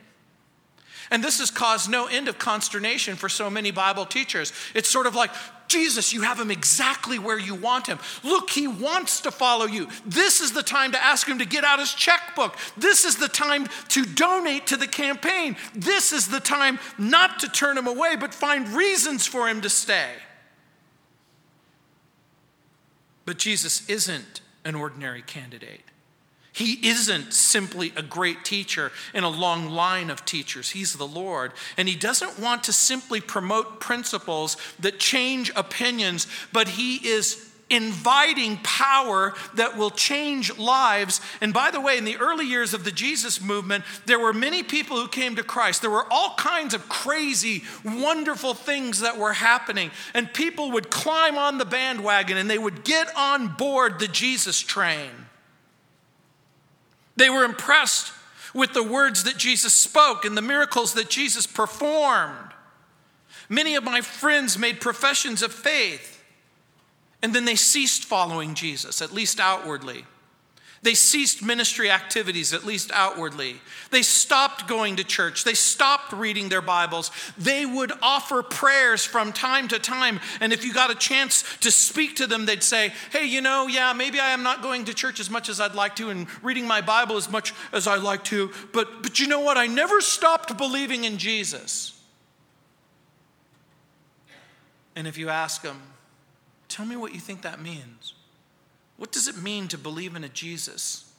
And 1.11 1.23
this 1.23 1.39
has 1.39 1.49
caused 1.49 1.89
no 1.89 2.07
end 2.07 2.27
of 2.27 2.37
consternation 2.37 3.15
for 3.15 3.29
so 3.29 3.49
many 3.49 3.71
Bible 3.71 4.05
teachers. 4.05 4.53
It's 4.75 4.89
sort 4.89 5.07
of 5.07 5.15
like, 5.15 5.31
Jesus, 5.67 6.13
you 6.13 6.21
have 6.21 6.39
him 6.39 6.49
exactly 6.49 7.19
where 7.19 7.37
you 7.37 7.53
want 7.53 7.87
him. 7.87 7.99
Look, 8.23 8.49
he 8.49 8.67
wants 8.67 9.21
to 9.21 9.31
follow 9.31 9.65
you. 9.65 9.87
This 10.05 10.41
is 10.41 10.51
the 10.51 10.63
time 10.63 10.91
to 10.93 11.03
ask 11.03 11.27
him 11.27 11.39
to 11.39 11.45
get 11.45 11.63
out 11.63 11.79
his 11.79 11.93
checkbook. 11.93 12.57
This 12.75 13.05
is 13.05 13.17
the 13.17 13.27
time 13.27 13.67
to 13.89 14.03
donate 14.03 14.67
to 14.67 14.77
the 14.77 14.87
campaign. 14.87 15.57
This 15.75 16.11
is 16.11 16.27
the 16.27 16.39
time 16.39 16.79
not 16.97 17.39
to 17.39 17.49
turn 17.49 17.77
him 17.77 17.87
away, 17.87 18.15
but 18.15 18.33
find 18.33 18.67
reasons 18.69 19.27
for 19.27 19.47
him 19.47 19.61
to 19.61 19.69
stay. 19.69 20.11
But 23.25 23.37
Jesus 23.37 23.87
isn't 23.87 24.41
an 24.65 24.73
ordinary 24.73 25.21
candidate. 25.21 25.83
He 26.59 26.89
isn't 26.89 27.33
simply 27.33 27.93
a 27.95 28.01
great 28.01 28.43
teacher 28.43 28.91
in 29.13 29.23
a 29.23 29.29
long 29.29 29.69
line 29.69 30.09
of 30.09 30.25
teachers. 30.25 30.71
He's 30.71 30.91
the 30.91 31.07
Lord. 31.07 31.53
And 31.77 31.87
He 31.87 31.95
doesn't 31.95 32.37
want 32.37 32.65
to 32.65 32.73
simply 32.73 33.21
promote 33.21 33.79
principles 33.79 34.57
that 34.81 34.99
change 34.99 35.53
opinions, 35.55 36.27
but 36.51 36.67
He 36.67 36.97
is 36.97 37.49
inviting 37.69 38.57
power 38.57 39.35
that 39.53 39.77
will 39.77 39.89
change 39.89 40.57
lives. 40.57 41.21
And 41.39 41.53
by 41.53 41.71
the 41.71 41.79
way, 41.79 41.97
in 41.97 42.03
the 42.03 42.17
early 42.17 42.45
years 42.45 42.73
of 42.73 42.83
the 42.83 42.91
Jesus 42.91 43.39
movement, 43.39 43.85
there 44.05 44.19
were 44.19 44.33
many 44.33 44.61
people 44.61 44.97
who 44.97 45.07
came 45.07 45.37
to 45.37 45.43
Christ. 45.43 45.79
There 45.79 45.89
were 45.89 46.11
all 46.11 46.35
kinds 46.35 46.73
of 46.73 46.89
crazy, 46.89 47.63
wonderful 47.85 48.53
things 48.53 48.99
that 48.99 49.17
were 49.17 49.31
happening. 49.31 49.91
And 50.13 50.33
people 50.33 50.71
would 50.71 50.89
climb 50.89 51.37
on 51.37 51.57
the 51.57 51.63
bandwagon 51.63 52.35
and 52.35 52.49
they 52.49 52.57
would 52.57 52.83
get 52.83 53.15
on 53.15 53.55
board 53.55 53.99
the 53.99 54.09
Jesus 54.09 54.59
train. 54.59 55.11
They 57.19 57.29
were 57.29 57.43
impressed 57.43 58.13
with 58.53 58.73
the 58.73 58.81
words 58.81 59.25
that 59.25 59.37
Jesus 59.37 59.73
spoke 59.73 60.23
and 60.23 60.37
the 60.37 60.41
miracles 60.41 60.93
that 60.93 61.09
Jesus 61.09 61.45
performed. 61.45 62.53
Many 63.49 63.75
of 63.75 63.83
my 63.83 63.99
friends 63.99 64.57
made 64.57 64.79
professions 64.79 65.43
of 65.43 65.51
faith, 65.51 66.23
and 67.21 67.35
then 67.35 67.43
they 67.43 67.57
ceased 67.57 68.05
following 68.05 68.55
Jesus, 68.55 69.01
at 69.01 69.13
least 69.13 69.41
outwardly. 69.41 70.05
They 70.81 70.93
ceased 70.93 71.43
ministry 71.43 71.91
activities, 71.91 72.53
at 72.53 72.63
least 72.63 72.89
outwardly. 72.93 73.59
They 73.91 74.01
stopped 74.01 74.67
going 74.67 74.95
to 74.95 75.03
church. 75.03 75.43
They 75.43 75.53
stopped 75.53 76.13
reading 76.13 76.47
their 76.47 76.61
Bibles. 76.61 77.11
They 77.37 77.65
would 77.65 77.91
offer 78.01 78.41
prayers 78.41 79.03
from 79.03 79.33
time 79.33 79.67
to 79.69 79.79
time. 79.79 80.21
And 80.39 80.53
if 80.53 80.63
you 80.63 80.73
got 80.73 80.89
a 80.89 80.95
chance 80.95 81.43
to 81.57 81.69
speak 81.69 82.15
to 82.17 82.27
them, 82.27 82.45
they'd 82.45 82.63
say, 82.63 82.93
Hey, 83.11 83.25
you 83.25 83.41
know, 83.41 83.67
yeah, 83.67 83.91
maybe 83.91 84.19
I 84.19 84.29
am 84.29 84.41
not 84.41 84.61
going 84.61 84.85
to 84.85 84.93
church 84.93 85.19
as 85.19 85.29
much 85.29 85.49
as 85.49 85.59
I'd 85.59 85.75
like 85.75 85.97
to 85.97 86.09
and 86.09 86.27
reading 86.41 86.65
my 86.65 86.79
Bible 86.79 87.17
as 87.17 87.29
much 87.29 87.53
as 87.73 87.85
I'd 87.85 88.01
like 88.01 88.23
to. 88.25 88.51
But, 88.71 89.03
but 89.03 89.19
you 89.19 89.27
know 89.27 89.41
what? 89.41 89.57
I 89.57 89.67
never 89.67 89.99
stopped 89.99 90.57
believing 90.57 91.03
in 91.03 91.17
Jesus. 91.17 92.01
And 94.95 95.07
if 95.07 95.17
you 95.17 95.29
ask 95.29 95.61
them, 95.61 95.81
Tell 96.69 96.85
me 96.85 96.95
what 96.95 97.13
you 97.13 97.19
think 97.19 97.41
that 97.41 97.59
means. 97.59 98.13
What 98.99 99.13
does 99.13 99.29
it 99.29 99.41
mean 99.41 99.69
to 99.69 99.77
believe 99.77 100.17
in 100.17 100.25
a 100.25 100.29
Jesus 100.29 101.09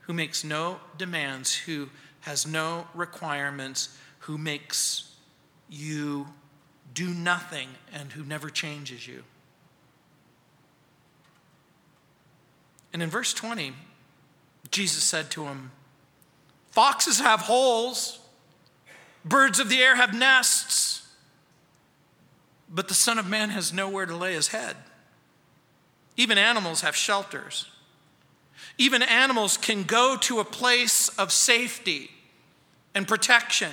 who 0.00 0.12
makes 0.12 0.44
no 0.44 0.80
demands, 0.98 1.56
who 1.56 1.88
has 2.20 2.46
no 2.46 2.88
requirements, 2.94 3.96
who 4.20 4.36
makes 4.36 5.10
you 5.70 6.28
do 6.92 7.08
nothing, 7.08 7.68
and 7.90 8.12
who 8.12 8.22
never 8.22 8.50
changes 8.50 9.08
you? 9.08 9.24
And 12.92 13.02
in 13.02 13.08
verse 13.08 13.32
20, 13.32 13.72
Jesus 14.70 15.02
said 15.02 15.30
to 15.30 15.44
him, 15.44 15.70
Foxes 16.70 17.18
have 17.20 17.40
holes, 17.40 18.18
birds 19.24 19.58
of 19.58 19.70
the 19.70 19.78
air 19.78 19.96
have 19.96 20.12
nests, 20.12 21.08
but 22.68 22.88
the 22.88 22.94
Son 22.94 23.18
of 23.18 23.26
Man 23.26 23.48
has 23.48 23.72
nowhere 23.72 24.04
to 24.04 24.14
lay 24.14 24.34
his 24.34 24.48
head. 24.48 24.76
Even 26.20 26.36
animals 26.36 26.82
have 26.82 26.94
shelters. 26.94 27.64
Even 28.76 29.00
animals 29.00 29.56
can 29.56 29.84
go 29.84 30.18
to 30.18 30.38
a 30.38 30.44
place 30.44 31.08
of 31.16 31.32
safety 31.32 32.10
and 32.94 33.08
protection. 33.08 33.72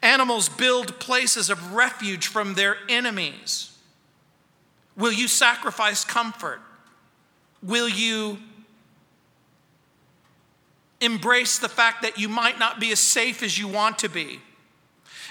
Animals 0.00 0.48
build 0.48 1.00
places 1.00 1.50
of 1.50 1.74
refuge 1.74 2.28
from 2.28 2.54
their 2.54 2.76
enemies. 2.88 3.76
Will 4.96 5.10
you 5.10 5.26
sacrifice 5.26 6.04
comfort? 6.04 6.60
Will 7.64 7.88
you 7.88 8.38
embrace 11.00 11.58
the 11.58 11.68
fact 11.68 12.02
that 12.02 12.16
you 12.16 12.28
might 12.28 12.60
not 12.60 12.78
be 12.78 12.92
as 12.92 13.00
safe 13.00 13.42
as 13.42 13.58
you 13.58 13.66
want 13.66 13.98
to 13.98 14.08
be? 14.08 14.38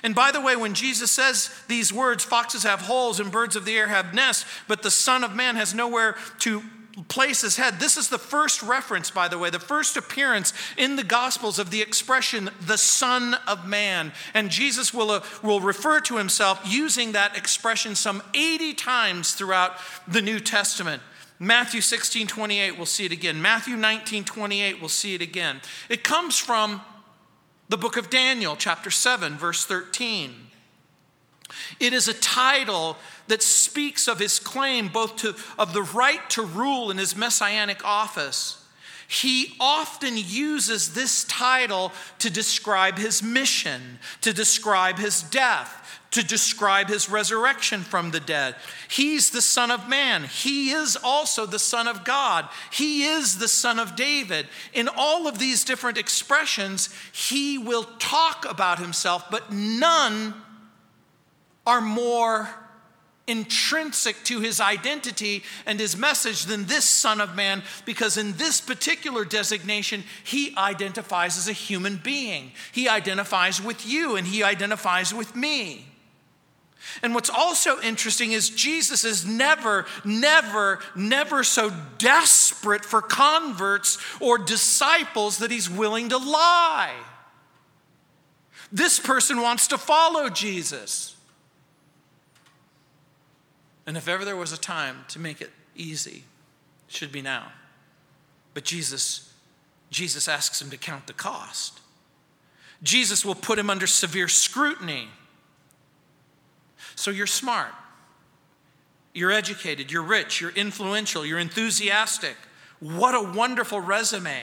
And 0.03 0.15
by 0.15 0.31
the 0.31 0.41
way, 0.41 0.55
when 0.55 0.73
Jesus 0.73 1.11
says 1.11 1.49
these 1.67 1.93
words, 1.93 2.23
foxes 2.23 2.63
have 2.63 2.81
holes 2.81 3.19
and 3.19 3.31
birds 3.31 3.55
of 3.55 3.65
the 3.65 3.77
air 3.77 3.87
have 3.87 4.13
nests, 4.13 4.45
but 4.67 4.83
the 4.83 4.91
Son 4.91 5.23
of 5.23 5.35
Man 5.35 5.55
has 5.55 5.73
nowhere 5.73 6.15
to 6.39 6.63
place 7.07 7.41
his 7.41 7.57
head. 7.57 7.79
This 7.79 7.97
is 7.97 8.09
the 8.09 8.17
first 8.17 8.61
reference, 8.61 9.09
by 9.09 9.27
the 9.27 9.37
way, 9.37 9.49
the 9.49 9.59
first 9.59 9.95
appearance 9.95 10.53
in 10.77 10.95
the 10.95 11.03
Gospels 11.03 11.59
of 11.59 11.71
the 11.71 11.81
expression, 11.81 12.49
the 12.61 12.77
Son 12.77 13.35
of 13.47 13.65
Man. 13.65 14.11
And 14.33 14.49
Jesus 14.49 14.93
will, 14.93 15.11
uh, 15.11 15.21
will 15.41 15.61
refer 15.61 16.01
to 16.01 16.17
himself 16.17 16.61
using 16.65 17.13
that 17.13 17.37
expression 17.37 17.95
some 17.95 18.21
80 18.33 18.73
times 18.73 19.33
throughout 19.33 19.77
the 20.07 20.21
New 20.21 20.39
Testament. 20.39 21.01
Matthew 21.39 21.79
16, 21.79 22.27
28, 22.27 22.75
we'll 22.75 22.85
see 22.85 23.05
it 23.05 23.13
again. 23.13 23.41
Matthew 23.41 23.77
19, 23.77 24.25
28, 24.25 24.81
we'll 24.81 24.89
see 24.89 25.15
it 25.15 25.21
again. 25.21 25.61
It 25.87 26.03
comes 26.03 26.37
from 26.37 26.81
the 27.69 27.77
book 27.77 27.97
of 27.97 28.09
Daniel, 28.09 28.55
chapter 28.55 28.91
7, 28.91 29.37
verse 29.37 29.63
13. 29.65 30.33
It 31.79 31.93
is 31.93 32.07
a 32.07 32.13
title 32.13 32.97
that 33.27 33.41
speaks 33.41 34.07
of 34.07 34.19
his 34.19 34.39
claim 34.39 34.87
both 34.87 35.15
to, 35.17 35.35
of 35.57 35.73
the 35.73 35.83
right 35.83 36.27
to 36.31 36.43
rule 36.43 36.91
in 36.91 36.97
his 36.97 37.15
messianic 37.15 37.85
office. 37.85 38.65
He 39.07 39.55
often 39.59 40.13
uses 40.17 40.93
this 40.93 41.23
title 41.23 41.91
to 42.19 42.29
describe 42.29 42.97
his 42.97 43.23
mission, 43.23 43.99
to 44.21 44.33
describe 44.33 44.97
his 44.97 45.23
death, 45.23 45.88
to 46.11 46.23
describe 46.23 46.87
his 46.87 47.09
resurrection 47.09 47.81
from 47.81 48.11
the 48.11 48.19
dead. 48.19 48.55
He's 48.89 49.29
the 49.29 49.41
Son 49.41 49.69
of 49.69 49.87
Man. 49.87 50.23
He 50.23 50.71
is 50.71 50.97
also 51.03 51.45
the 51.45 51.59
Son 51.59 51.87
of 51.87 52.03
God. 52.03 52.49
He 52.71 53.03
is 53.03 53.37
the 53.37 53.47
Son 53.47 53.79
of 53.79 53.95
David. 53.95 54.47
In 54.73 54.89
all 54.95 55.27
of 55.27 55.37
these 55.37 55.63
different 55.63 55.97
expressions, 55.97 56.89
he 57.11 57.57
will 57.57 57.83
talk 57.99 58.45
about 58.49 58.79
himself, 58.79 59.29
but 59.29 59.51
none 59.51 60.33
are 61.67 61.81
more 61.81 62.49
intrinsic 63.27 64.15
to 64.23 64.39
his 64.39 64.59
identity 64.59 65.43
and 65.67 65.79
his 65.79 65.95
message 65.95 66.45
than 66.45 66.65
this 66.65 66.85
Son 66.85 67.21
of 67.21 67.35
Man, 67.35 67.61
because 67.85 68.17
in 68.17 68.33
this 68.37 68.59
particular 68.59 69.23
designation, 69.23 70.03
he 70.23 70.55
identifies 70.57 71.37
as 71.37 71.47
a 71.47 71.53
human 71.53 71.97
being. 71.97 72.51
He 72.71 72.89
identifies 72.89 73.61
with 73.61 73.85
you 73.85 74.15
and 74.15 74.25
he 74.25 74.41
identifies 74.41 75.13
with 75.13 75.35
me. 75.35 75.85
And 77.03 77.13
what's 77.13 77.29
also 77.29 77.79
interesting 77.81 78.31
is 78.31 78.49
Jesus 78.49 79.03
is 79.03 79.25
never, 79.25 79.85
never, 80.03 80.79
never 80.95 81.43
so 81.43 81.71
desperate 81.97 82.85
for 82.85 83.01
converts 83.01 83.97
or 84.19 84.37
disciples 84.37 85.39
that 85.39 85.51
he's 85.51 85.69
willing 85.69 86.09
to 86.09 86.17
lie. 86.17 86.95
This 88.71 88.99
person 88.99 89.41
wants 89.41 89.67
to 89.67 89.77
follow 89.77 90.29
Jesus. 90.29 91.15
And 93.85 93.97
if 93.97 94.07
ever 94.07 94.23
there 94.23 94.35
was 94.35 94.53
a 94.53 94.57
time 94.57 95.05
to 95.09 95.19
make 95.19 95.41
it 95.41 95.49
easy, 95.75 96.23
it 96.87 96.93
should 96.93 97.11
be 97.11 97.21
now. 97.21 97.51
But 98.53 98.63
Jesus, 98.63 99.33
Jesus 99.89 100.27
asks 100.27 100.61
him 100.61 100.69
to 100.69 100.77
count 100.77 101.07
the 101.07 101.13
cost. 101.13 101.79
Jesus 102.83 103.25
will 103.25 103.35
put 103.35 103.59
him 103.59 103.69
under 103.69 103.87
severe 103.87 104.27
scrutiny. 104.27 105.09
So 106.99 107.11
you're 107.11 107.27
smart, 107.27 107.71
you're 109.13 109.31
educated, 109.31 109.89
you're 109.89 110.03
rich, 110.03 110.41
you're 110.41 110.51
influential, 110.51 111.25
you're 111.25 111.39
enthusiastic. 111.39 112.35
What 112.81 113.15
a 113.15 113.21
wonderful 113.21 113.79
resume. 113.79 114.41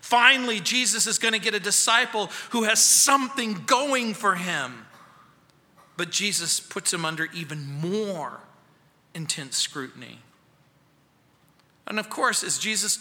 Finally, 0.00 0.60
Jesus 0.60 1.08
is 1.08 1.18
going 1.18 1.34
to 1.34 1.40
get 1.40 1.52
a 1.52 1.58
disciple 1.58 2.30
who 2.50 2.62
has 2.62 2.80
something 2.80 3.64
going 3.66 4.14
for 4.14 4.36
him. 4.36 4.86
But 5.96 6.12
Jesus 6.12 6.60
puts 6.60 6.94
him 6.94 7.04
under 7.04 7.24
even 7.34 7.66
more 7.66 8.38
intense 9.12 9.56
scrutiny. 9.56 10.20
And 11.88 11.98
of 11.98 12.08
course, 12.08 12.44
is 12.44 12.56
Jesus 12.56 13.00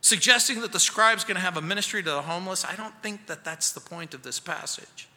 suggesting 0.00 0.60
that 0.60 0.70
the 0.70 0.78
scribe's 0.78 1.24
going 1.24 1.34
to 1.34 1.40
have 1.42 1.56
a 1.56 1.62
ministry 1.62 2.04
to 2.04 2.10
the 2.10 2.22
homeless? 2.22 2.64
I 2.64 2.76
don't 2.76 2.94
think 3.02 3.26
that 3.26 3.44
that's 3.44 3.72
the 3.72 3.80
point 3.80 4.14
of 4.14 4.22
this 4.22 4.38
passage. 4.38 5.08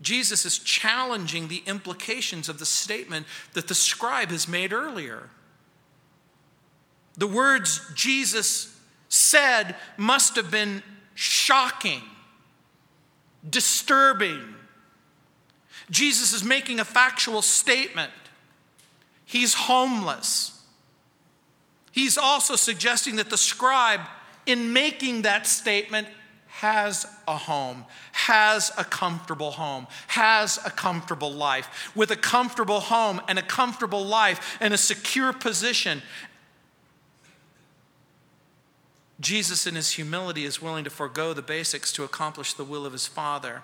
Jesus 0.00 0.46
is 0.46 0.58
challenging 0.58 1.48
the 1.48 1.62
implications 1.66 2.48
of 2.48 2.58
the 2.58 2.66
statement 2.66 3.26
that 3.52 3.68
the 3.68 3.74
scribe 3.74 4.30
has 4.30 4.48
made 4.48 4.72
earlier. 4.72 5.28
The 7.16 7.26
words 7.26 7.82
Jesus 7.94 8.74
said 9.08 9.76
must 9.96 10.36
have 10.36 10.50
been 10.50 10.82
shocking, 11.14 12.00
disturbing. 13.48 14.54
Jesus 15.90 16.32
is 16.32 16.42
making 16.42 16.80
a 16.80 16.84
factual 16.84 17.42
statement. 17.42 18.12
He's 19.26 19.52
homeless. 19.52 20.62
He's 21.92 22.16
also 22.16 22.56
suggesting 22.56 23.16
that 23.16 23.28
the 23.28 23.36
scribe, 23.36 24.00
in 24.46 24.72
making 24.72 25.22
that 25.22 25.46
statement, 25.46 26.08
has 26.50 27.06
a 27.26 27.36
home, 27.36 27.84
has 28.12 28.70
a 28.76 28.84
comfortable 28.84 29.52
home, 29.52 29.86
has 30.08 30.58
a 30.64 30.70
comfortable 30.70 31.30
life. 31.30 31.90
With 31.94 32.10
a 32.10 32.16
comfortable 32.16 32.80
home 32.80 33.20
and 33.28 33.38
a 33.38 33.42
comfortable 33.42 34.04
life 34.04 34.58
and 34.60 34.74
a 34.74 34.78
secure 34.78 35.32
position, 35.32 36.02
Jesus, 39.20 39.66
in 39.66 39.74
his 39.74 39.92
humility, 39.92 40.44
is 40.44 40.60
willing 40.60 40.84
to 40.84 40.90
forego 40.90 41.32
the 41.32 41.42
basics 41.42 41.92
to 41.92 42.04
accomplish 42.04 42.54
the 42.54 42.64
will 42.64 42.84
of 42.84 42.92
his 42.92 43.06
Father. 43.06 43.62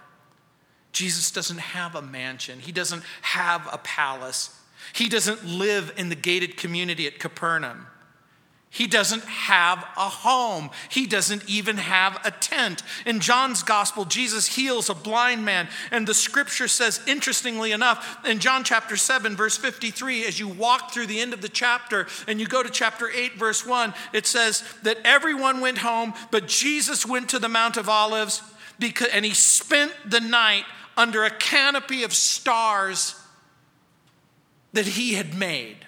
Jesus 0.92 1.30
doesn't 1.30 1.58
have 1.58 1.94
a 1.94 2.02
mansion, 2.02 2.60
he 2.60 2.72
doesn't 2.72 3.02
have 3.22 3.68
a 3.72 3.78
palace, 3.78 4.58
he 4.92 5.08
doesn't 5.08 5.44
live 5.44 5.92
in 5.96 6.08
the 6.08 6.14
gated 6.14 6.56
community 6.56 7.06
at 7.06 7.18
Capernaum. 7.18 7.88
He 8.70 8.86
doesn't 8.86 9.24
have 9.24 9.78
a 9.96 10.08
home. 10.08 10.70
He 10.90 11.06
doesn't 11.06 11.48
even 11.48 11.78
have 11.78 12.20
a 12.24 12.30
tent. 12.30 12.82
In 13.06 13.20
John's 13.20 13.62
gospel, 13.62 14.04
Jesus 14.04 14.54
heals 14.54 14.90
a 14.90 14.94
blind 14.94 15.44
man. 15.44 15.68
And 15.90 16.06
the 16.06 16.12
scripture 16.12 16.68
says, 16.68 17.00
interestingly 17.06 17.72
enough, 17.72 18.18
in 18.26 18.38
John 18.38 18.64
chapter 18.64 18.96
7, 18.96 19.34
verse 19.34 19.56
53, 19.56 20.26
as 20.26 20.38
you 20.38 20.48
walk 20.48 20.92
through 20.92 21.06
the 21.06 21.20
end 21.20 21.32
of 21.32 21.40
the 21.40 21.48
chapter 21.48 22.06
and 22.28 22.38
you 22.38 22.46
go 22.46 22.62
to 22.62 22.68
chapter 22.68 23.08
8, 23.08 23.38
verse 23.38 23.64
1, 23.64 23.94
it 24.12 24.26
says 24.26 24.62
that 24.82 24.98
everyone 25.04 25.60
went 25.60 25.78
home, 25.78 26.12
but 26.30 26.46
Jesus 26.46 27.06
went 27.06 27.30
to 27.30 27.38
the 27.38 27.48
Mount 27.48 27.78
of 27.78 27.88
Olives 27.88 28.42
because, 28.78 29.08
and 29.08 29.24
he 29.24 29.32
spent 29.32 29.92
the 30.04 30.20
night 30.20 30.64
under 30.98 31.24
a 31.24 31.30
canopy 31.30 32.02
of 32.02 32.12
stars 32.12 33.14
that 34.72 34.86
he 34.86 35.14
had 35.14 35.34
made. 35.34 35.85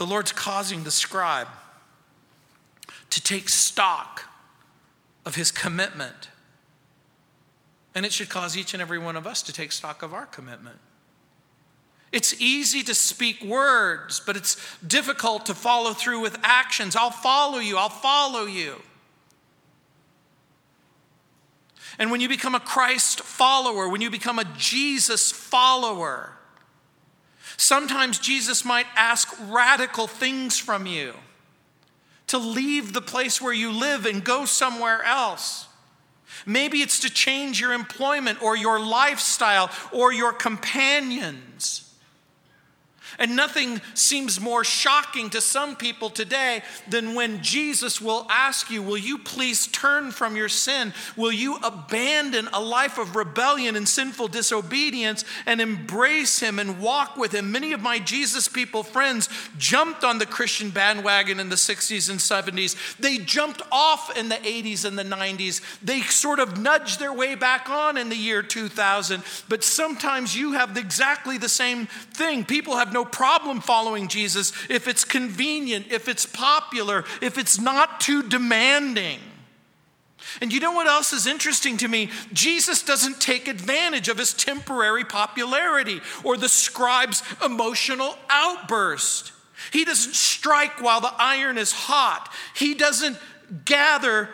The 0.00 0.06
Lord's 0.06 0.32
causing 0.32 0.84
the 0.84 0.90
scribe 0.90 1.46
to 3.10 3.22
take 3.22 3.50
stock 3.50 4.24
of 5.26 5.34
his 5.34 5.52
commitment. 5.52 6.30
And 7.94 8.06
it 8.06 8.12
should 8.14 8.30
cause 8.30 8.56
each 8.56 8.72
and 8.72 8.80
every 8.80 8.98
one 8.98 9.14
of 9.14 9.26
us 9.26 9.42
to 9.42 9.52
take 9.52 9.72
stock 9.72 10.02
of 10.02 10.14
our 10.14 10.24
commitment. 10.24 10.78
It's 12.12 12.40
easy 12.40 12.82
to 12.84 12.94
speak 12.94 13.44
words, 13.44 14.22
but 14.24 14.38
it's 14.38 14.56
difficult 14.80 15.44
to 15.46 15.54
follow 15.54 15.92
through 15.92 16.20
with 16.20 16.38
actions. 16.42 16.96
I'll 16.96 17.10
follow 17.10 17.58
you, 17.58 17.76
I'll 17.76 17.90
follow 17.90 18.46
you. 18.46 18.76
And 21.98 22.10
when 22.10 22.22
you 22.22 22.28
become 22.30 22.54
a 22.54 22.60
Christ 22.60 23.20
follower, 23.20 23.86
when 23.86 24.00
you 24.00 24.08
become 24.08 24.38
a 24.38 24.46
Jesus 24.56 25.30
follower, 25.30 26.38
sometimes 27.60 28.18
Jesus 28.18 28.64
might 28.64 28.86
ask 28.96 29.28
radical 29.48 30.06
things 30.06 30.58
from 30.58 30.86
you 30.86 31.14
to 32.28 32.38
leave 32.38 32.92
the 32.92 33.02
place 33.02 33.40
where 33.40 33.52
you 33.52 33.72
live 33.72 34.06
and 34.06 34.24
go 34.24 34.44
somewhere 34.44 35.02
else. 35.02 35.66
Maybe 36.46 36.80
it's 36.80 37.00
to 37.00 37.10
change 37.10 37.60
your 37.60 37.72
employment 37.72 38.42
or 38.42 38.56
your 38.56 38.78
lifestyle 38.78 39.70
or 39.92 40.12
your 40.12 40.32
companions. 40.32 41.89
And 43.20 43.36
nothing 43.36 43.82
seems 43.92 44.40
more 44.40 44.64
shocking 44.64 45.28
to 45.30 45.42
some 45.42 45.76
people 45.76 46.08
today 46.08 46.62
than 46.88 47.14
when 47.14 47.42
Jesus 47.42 48.00
will 48.00 48.26
ask 48.30 48.70
you, 48.70 48.82
Will 48.82 48.96
you 48.96 49.18
please 49.18 49.66
turn 49.66 50.10
from 50.10 50.36
your 50.36 50.48
sin? 50.48 50.94
Will 51.16 51.30
you 51.30 51.56
abandon 51.56 52.48
a 52.54 52.60
life 52.60 52.96
of 52.96 53.16
rebellion 53.16 53.76
and 53.76 53.86
sinful 53.86 54.28
disobedience 54.28 55.26
and 55.44 55.60
embrace 55.60 56.40
Him 56.40 56.58
and 56.58 56.80
walk 56.80 57.18
with 57.18 57.32
Him? 57.32 57.52
Many 57.52 57.72
of 57.72 57.82
my 57.82 57.98
Jesus 57.98 58.48
people 58.48 58.82
friends 58.82 59.28
jumped 59.58 60.02
on 60.02 60.16
the 60.16 60.24
Christian 60.24 60.70
bandwagon 60.70 61.38
in 61.38 61.50
the 61.50 61.56
60s 61.56 62.08
and 62.08 62.18
70s. 62.18 62.96
They 62.96 63.18
jumped 63.18 63.60
off 63.70 64.16
in 64.16 64.30
the 64.30 64.36
80s 64.36 64.86
and 64.86 64.98
the 64.98 65.04
90s. 65.04 65.60
They 65.82 66.00
sort 66.00 66.38
of 66.38 66.58
nudged 66.58 66.98
their 66.98 67.12
way 67.12 67.34
back 67.34 67.68
on 67.68 67.98
in 67.98 68.08
the 68.08 68.16
year 68.16 68.42
2000. 68.42 69.22
But 69.50 69.62
sometimes 69.62 70.34
you 70.34 70.52
have 70.52 70.74
exactly 70.78 71.36
the 71.36 71.50
same 71.50 71.86
thing. 71.86 72.46
People 72.46 72.76
have 72.76 72.94
no 72.94 73.04
problem 73.10 73.60
following 73.60 74.08
Jesus 74.08 74.52
if 74.68 74.88
it's 74.88 75.04
convenient, 75.04 75.86
if 75.90 76.08
it's 76.08 76.26
popular, 76.26 77.04
if 77.20 77.38
it's 77.38 77.58
not 77.58 78.00
too 78.00 78.22
demanding. 78.22 79.18
And 80.40 80.52
you 80.52 80.60
know 80.60 80.72
what 80.72 80.86
else 80.86 81.12
is 81.12 81.26
interesting 81.26 81.76
to 81.78 81.88
me? 81.88 82.10
Jesus 82.32 82.82
doesn't 82.82 83.20
take 83.20 83.48
advantage 83.48 84.08
of 84.08 84.18
his 84.18 84.34
temporary 84.34 85.04
popularity 85.04 86.00
or 86.24 86.36
the 86.36 86.48
scribe's 86.48 87.22
emotional 87.44 88.16
outburst. 88.28 89.32
He 89.72 89.84
doesn't 89.84 90.14
strike 90.14 90.82
while 90.82 91.00
the 91.00 91.12
iron 91.18 91.58
is 91.58 91.72
hot. 91.72 92.32
He 92.54 92.74
doesn't 92.74 93.18
gather 93.64 94.28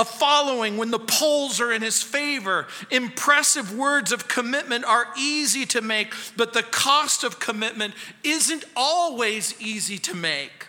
a 0.00 0.04
following 0.04 0.78
when 0.78 0.90
the 0.90 0.98
polls 0.98 1.60
are 1.60 1.70
in 1.70 1.82
his 1.82 2.02
favor. 2.02 2.66
Impressive 2.90 3.76
words 3.76 4.12
of 4.12 4.28
commitment 4.28 4.84
are 4.86 5.06
easy 5.18 5.66
to 5.66 5.82
make, 5.82 6.14
but 6.38 6.54
the 6.54 6.62
cost 6.62 7.22
of 7.22 7.38
commitment 7.38 7.92
isn't 8.24 8.64
always 8.74 9.54
easy 9.60 9.98
to 9.98 10.14
make. 10.14 10.66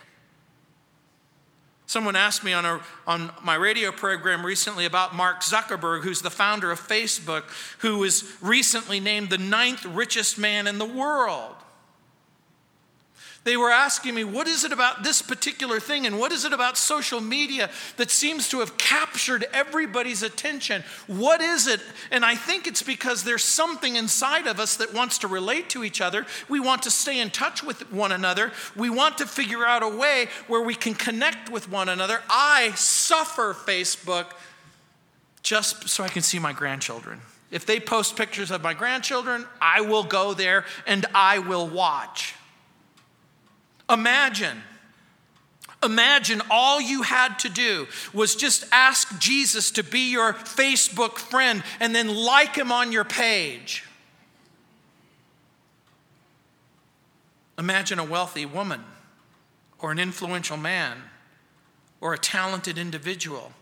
Someone 1.86 2.14
asked 2.14 2.44
me 2.44 2.52
on, 2.52 2.64
a, 2.66 2.80
on 3.06 3.32
my 3.42 3.54
radio 3.54 3.90
program 3.90 4.44
recently 4.44 4.84
about 4.84 5.14
Mark 5.14 5.42
Zuckerberg, 5.42 6.02
who's 6.02 6.20
the 6.20 6.30
founder 6.30 6.70
of 6.70 6.78
Facebook, 6.78 7.44
who 7.78 7.98
was 7.98 8.30
recently 8.42 9.00
named 9.00 9.30
the 9.30 9.38
ninth 9.38 9.84
richest 9.86 10.38
man 10.38 10.66
in 10.66 10.78
the 10.78 10.86
world. 10.86 11.54
They 13.44 13.56
were 13.56 13.72
asking 13.72 14.14
me, 14.14 14.22
what 14.22 14.46
is 14.46 14.62
it 14.62 14.70
about 14.70 15.02
this 15.02 15.20
particular 15.20 15.80
thing 15.80 16.06
and 16.06 16.20
what 16.20 16.30
is 16.30 16.44
it 16.44 16.52
about 16.52 16.78
social 16.78 17.20
media 17.20 17.70
that 17.96 18.10
seems 18.10 18.48
to 18.50 18.60
have 18.60 18.78
captured 18.78 19.44
everybody's 19.52 20.22
attention? 20.22 20.84
What 21.08 21.40
is 21.40 21.66
it? 21.66 21.80
And 22.12 22.24
I 22.24 22.36
think 22.36 22.68
it's 22.68 22.84
because 22.84 23.24
there's 23.24 23.42
something 23.42 23.96
inside 23.96 24.46
of 24.46 24.60
us 24.60 24.76
that 24.76 24.94
wants 24.94 25.18
to 25.18 25.28
relate 25.28 25.68
to 25.70 25.82
each 25.82 26.00
other. 26.00 26.24
We 26.48 26.60
want 26.60 26.82
to 26.82 26.90
stay 26.90 27.18
in 27.18 27.30
touch 27.30 27.64
with 27.64 27.92
one 27.92 28.12
another. 28.12 28.52
We 28.76 28.90
want 28.90 29.18
to 29.18 29.26
figure 29.26 29.66
out 29.66 29.82
a 29.82 29.88
way 29.88 30.28
where 30.46 30.62
we 30.62 30.76
can 30.76 30.94
connect 30.94 31.50
with 31.50 31.68
one 31.68 31.88
another. 31.88 32.22
I 32.30 32.70
suffer 32.76 33.54
Facebook 33.54 34.26
just 35.42 35.88
so 35.88 36.04
I 36.04 36.08
can 36.08 36.22
see 36.22 36.38
my 36.38 36.52
grandchildren. 36.52 37.20
If 37.50 37.66
they 37.66 37.80
post 37.80 38.16
pictures 38.16 38.52
of 38.52 38.62
my 38.62 38.72
grandchildren, 38.72 39.46
I 39.60 39.80
will 39.80 40.04
go 40.04 40.32
there 40.32 40.64
and 40.86 41.04
I 41.12 41.40
will 41.40 41.66
watch. 41.66 42.34
Imagine. 43.90 44.62
Imagine 45.82 46.40
all 46.50 46.80
you 46.80 47.02
had 47.02 47.38
to 47.40 47.48
do 47.48 47.88
was 48.12 48.36
just 48.36 48.64
ask 48.70 49.18
Jesus 49.18 49.72
to 49.72 49.82
be 49.82 50.10
your 50.10 50.32
Facebook 50.32 51.18
friend 51.18 51.62
and 51.80 51.94
then 51.94 52.14
like 52.14 52.54
him 52.54 52.70
on 52.70 52.92
your 52.92 53.04
page. 53.04 53.84
Imagine 57.58 57.98
a 57.98 58.04
wealthy 58.04 58.46
woman 58.46 58.82
or 59.78 59.90
an 59.90 59.98
influential 59.98 60.56
man 60.56 60.98
or 62.00 62.14
a 62.14 62.18
talented 62.18 62.78
individual 62.78 63.52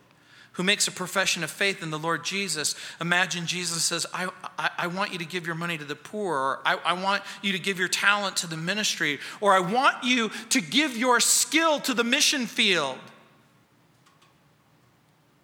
who 0.52 0.62
makes 0.62 0.88
a 0.88 0.92
profession 0.92 1.44
of 1.44 1.50
faith 1.50 1.82
in 1.82 1.90
the 1.90 1.98
Lord 1.98 2.24
Jesus, 2.24 2.74
imagine 3.00 3.46
Jesus 3.46 3.84
says, 3.84 4.06
I, 4.12 4.28
I, 4.58 4.70
I 4.78 4.86
want 4.88 5.12
you 5.12 5.18
to 5.18 5.24
give 5.24 5.46
your 5.46 5.54
money 5.54 5.78
to 5.78 5.84
the 5.84 5.94
poor, 5.94 6.36
or 6.36 6.60
I, 6.64 6.76
I 6.84 6.92
want 6.94 7.22
you 7.40 7.52
to 7.52 7.58
give 7.58 7.78
your 7.78 7.88
talent 7.88 8.36
to 8.38 8.46
the 8.46 8.56
ministry, 8.56 9.20
or 9.40 9.52
I 9.52 9.60
want 9.60 10.02
you 10.02 10.30
to 10.50 10.60
give 10.60 10.96
your 10.96 11.20
skill 11.20 11.78
to 11.80 11.94
the 11.94 12.04
mission 12.04 12.46
field. 12.46 12.98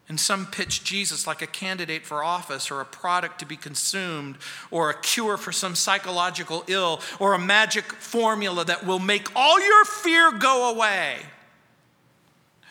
And 0.08 0.20
some 0.20 0.46
pitch 0.46 0.84
Jesus 0.84 1.26
like 1.26 1.42
a 1.42 1.48
candidate 1.48 2.06
for 2.06 2.22
office 2.22 2.70
or 2.70 2.80
a 2.80 2.84
product 2.84 3.40
to 3.40 3.46
be 3.46 3.56
consumed 3.56 4.36
or 4.70 4.88
a 4.88 5.00
cure 5.00 5.36
for 5.36 5.50
some 5.50 5.74
psychological 5.74 6.62
ill 6.68 7.00
or 7.18 7.34
a 7.34 7.38
magic 7.38 7.84
formula 7.92 8.64
that 8.64 8.86
will 8.86 9.00
make 9.00 9.34
all 9.34 9.60
your 9.60 9.84
fear 9.84 10.30
go 10.30 10.72
away. 10.72 11.18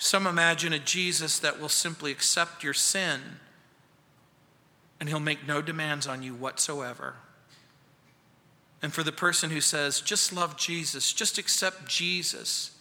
Some 0.05 0.27
imagine 0.27 0.71
a 0.71 0.77
Jesus 0.77 1.39
that 1.39 1.59
will 1.59 1.67
simply 1.67 2.11
accept 2.11 2.63
your 2.63 2.75
sin 2.75 3.21
and 4.99 5.09
he'll 5.09 5.19
make 5.19 5.47
no 5.47 5.63
demands 5.63 6.05
on 6.05 6.21
you 6.21 6.35
whatsoever. 6.35 7.15
And 8.83 8.93
for 8.93 9.01
the 9.01 9.11
person 9.11 9.49
who 9.49 9.61
says, 9.61 10.01
just 10.01 10.31
love 10.31 10.57
Jesus, 10.57 11.11
just 11.11 11.39
accept 11.39 11.87
Jesus, 11.87 12.74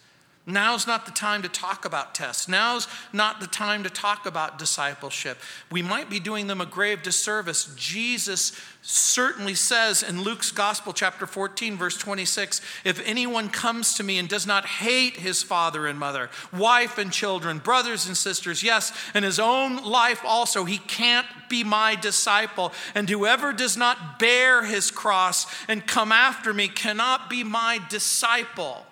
Now's 0.47 0.85
not 0.85 1.07
the 1.07 1.11
time 1.11 1.41
to 1.41 1.49
talk 1.49 1.85
about 1.85 2.13
tests. 2.13 2.47
Now's 2.47 2.87
not 3.11 3.39
the 3.39 3.47
time 3.47 3.81
to 3.81 3.89
talk 3.89 4.27
about 4.27 4.59
discipleship. 4.59 5.39
We 5.71 5.81
might 5.81 6.07
be 6.07 6.19
doing 6.19 6.45
them 6.45 6.61
a 6.61 6.67
grave 6.67 7.01
disservice. 7.01 7.73
Jesus 7.75 8.51
certainly 8.83 9.55
says 9.55 10.03
in 10.03 10.21
Luke's 10.21 10.51
Gospel, 10.51 10.93
chapter 10.93 11.25
14, 11.25 11.77
verse 11.77 11.97
26 11.97 12.61
if 12.83 13.01
anyone 13.07 13.49
comes 13.49 13.95
to 13.95 14.03
me 14.03 14.19
and 14.19 14.29
does 14.29 14.45
not 14.45 14.67
hate 14.67 15.17
his 15.17 15.41
father 15.41 15.87
and 15.87 15.97
mother, 15.97 16.29
wife 16.53 16.99
and 16.99 17.11
children, 17.11 17.57
brothers 17.57 18.05
and 18.05 18.15
sisters, 18.15 18.61
yes, 18.61 18.93
and 19.15 19.25
his 19.25 19.39
own 19.39 19.77
life 19.83 20.21
also, 20.23 20.63
he 20.63 20.77
can't 20.77 21.25
be 21.49 21.63
my 21.63 21.95
disciple. 21.95 22.71
And 22.93 23.09
whoever 23.09 23.51
does 23.51 23.77
not 23.77 24.19
bear 24.19 24.63
his 24.63 24.91
cross 24.91 25.47
and 25.67 25.87
come 25.87 26.11
after 26.11 26.53
me 26.53 26.67
cannot 26.67 27.31
be 27.31 27.43
my 27.43 27.79
disciple. 27.89 28.85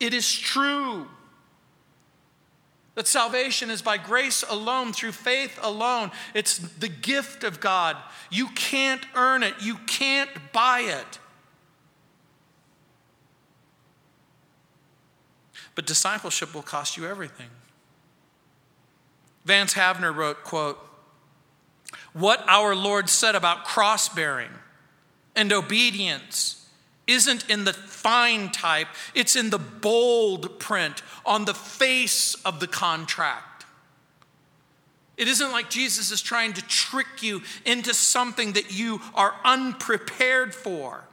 It 0.00 0.14
is 0.14 0.32
true 0.32 1.06
that 2.94 3.06
salvation 3.06 3.70
is 3.70 3.80
by 3.80 3.96
grace 3.96 4.42
alone, 4.48 4.92
through 4.92 5.12
faith 5.12 5.58
alone. 5.62 6.10
It's 6.34 6.58
the 6.58 6.88
gift 6.88 7.44
of 7.44 7.60
God. 7.60 7.96
You 8.28 8.48
can't 8.48 9.04
earn 9.14 9.44
it, 9.44 9.54
you 9.60 9.76
can't 9.86 10.30
buy 10.52 10.80
it. 10.80 11.18
But 15.76 15.86
discipleship 15.86 16.54
will 16.54 16.62
cost 16.62 16.96
you 16.96 17.06
everything. 17.06 17.50
Vance 19.44 19.74
Havner 19.74 20.12
wrote, 20.12 20.42
quote, 20.42 20.78
what 22.12 22.44
our 22.48 22.74
Lord 22.74 23.08
said 23.08 23.36
about 23.36 23.64
cross 23.64 24.08
bearing 24.08 24.50
and 25.36 25.52
obedience 25.52 26.57
isn't 27.08 27.50
in 27.50 27.64
the 27.64 27.72
fine 27.72 28.50
type, 28.50 28.86
it's 29.14 29.34
in 29.34 29.50
the 29.50 29.58
bold 29.58 30.60
print 30.60 31.02
on 31.26 31.46
the 31.46 31.54
face 31.54 32.34
of 32.44 32.60
the 32.60 32.68
contract. 32.68 33.64
It 35.16 35.26
isn't 35.26 35.50
like 35.50 35.68
Jesus 35.68 36.12
is 36.12 36.22
trying 36.22 36.52
to 36.52 36.62
trick 36.62 37.22
you 37.22 37.42
into 37.64 37.92
something 37.92 38.52
that 38.52 38.72
you 38.78 39.00
are 39.14 39.34
unprepared 39.44 40.54
for. 40.54 41.04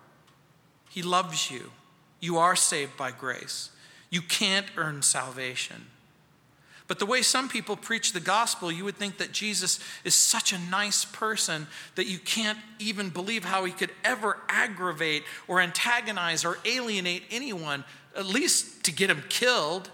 He 0.91 1.01
loves 1.01 1.49
you. 1.49 1.71
You 2.19 2.37
are 2.37 2.55
saved 2.55 2.95
by 2.97 3.09
grace. 3.11 3.71
You 4.11 4.21
can't 4.21 4.67
earn 4.77 5.01
salvation. 5.01 5.87
But 6.87 6.99
the 6.99 7.05
way 7.05 7.23
some 7.23 7.49
people 7.49 7.75
preach 7.75 8.13
the 8.13 8.19
gospel, 8.19 8.71
you 8.71 8.85
would 8.85 8.97
think 8.97 9.17
that 9.17 9.31
Jesus 9.31 9.79
is 10.03 10.13
such 10.13 10.53
a 10.53 10.59
nice 10.59 11.03
person 11.03 11.67
that 11.95 12.05
you 12.05 12.19
can't 12.19 12.59
even 12.77 13.09
believe 13.09 13.43
how 13.43 13.65
he 13.65 13.71
could 13.71 13.89
ever 14.03 14.37
aggravate 14.47 15.23
or 15.47 15.61
antagonize 15.61 16.45
or 16.45 16.59
alienate 16.63 17.23
anyone, 17.31 17.83
at 18.15 18.27
least 18.27 18.83
to 18.83 18.91
get 18.91 19.09
him 19.09 19.23
killed. 19.29 19.89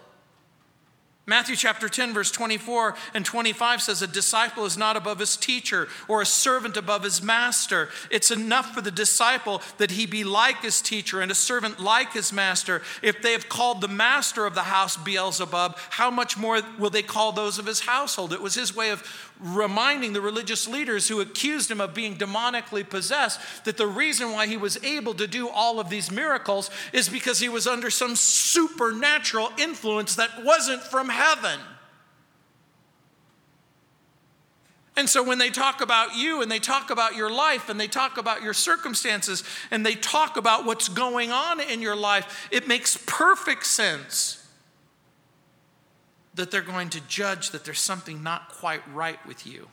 Matthew 1.31 1.55
chapter 1.55 1.87
10, 1.87 2.13
verse 2.13 2.29
24 2.29 2.93
and 3.13 3.23
25 3.23 3.81
says, 3.81 4.01
A 4.01 4.07
disciple 4.07 4.65
is 4.65 4.77
not 4.77 4.97
above 4.97 5.19
his 5.19 5.37
teacher 5.37 5.87
or 6.09 6.21
a 6.21 6.25
servant 6.25 6.75
above 6.75 7.03
his 7.03 7.23
master. 7.23 7.87
It's 8.09 8.31
enough 8.31 8.73
for 8.73 8.81
the 8.81 8.91
disciple 8.91 9.61
that 9.77 9.91
he 9.91 10.05
be 10.05 10.25
like 10.25 10.61
his 10.61 10.81
teacher 10.81 11.21
and 11.21 11.31
a 11.31 11.35
servant 11.35 11.79
like 11.79 12.11
his 12.11 12.33
master. 12.33 12.81
If 13.01 13.21
they 13.21 13.31
have 13.31 13.47
called 13.47 13.79
the 13.79 13.87
master 13.87 14.45
of 14.45 14.55
the 14.55 14.63
house 14.63 14.97
Beelzebub, 14.97 15.77
how 15.91 16.11
much 16.11 16.35
more 16.37 16.59
will 16.77 16.89
they 16.89 17.01
call 17.01 17.31
those 17.31 17.57
of 17.57 17.65
his 17.65 17.79
household? 17.79 18.33
It 18.33 18.41
was 18.41 18.55
his 18.55 18.75
way 18.75 18.89
of 18.89 19.01
reminding 19.39 20.13
the 20.13 20.21
religious 20.21 20.67
leaders 20.67 21.07
who 21.07 21.19
accused 21.21 21.71
him 21.71 21.81
of 21.81 21.95
being 21.95 22.15
demonically 22.15 22.87
possessed 22.87 23.39
that 23.63 23.77
the 23.77 23.87
reason 23.87 24.33
why 24.33 24.45
he 24.45 24.57
was 24.57 24.83
able 24.83 25.13
to 25.15 25.25
do 25.25 25.49
all 25.49 25.79
of 25.79 25.89
these 25.89 26.11
miracles 26.11 26.69
is 26.93 27.09
because 27.09 27.39
he 27.39 27.49
was 27.49 27.65
under 27.65 27.89
some 27.89 28.15
supernatural 28.15 29.49
influence 29.57 30.15
that 30.15 30.43
wasn't 30.43 30.81
from 30.81 31.09
heaven. 31.09 31.20
And 35.01 35.09
so 35.09 35.23
when 35.23 35.39
they 35.39 35.49
talk 35.49 35.81
about 35.81 36.15
you 36.15 36.41
and 36.41 36.51
they 36.51 36.59
talk 36.59 36.89
about 36.89 37.15
your 37.15 37.31
life 37.31 37.69
and 37.69 37.79
they 37.79 37.87
talk 37.87 38.17
about 38.17 38.43
your 38.43 38.53
circumstances 38.53 39.43
and 39.71 39.85
they 39.85 39.95
talk 39.95 40.37
about 40.37 40.65
what's 40.65 40.89
going 40.89 41.31
on 41.31 41.59
in 41.59 41.81
your 41.81 41.95
life, 41.95 42.47
it 42.51 42.67
makes 42.67 42.97
perfect 43.07 43.65
sense 43.65 44.47
that 46.35 46.51
they're 46.51 46.61
going 46.61 46.89
to 46.89 47.01
judge 47.07 47.51
that 47.51 47.65
there's 47.65 47.79
something 47.79 48.21
not 48.21 48.49
quite 48.49 48.81
right 48.93 49.25
with 49.25 49.47
you. 49.47 49.69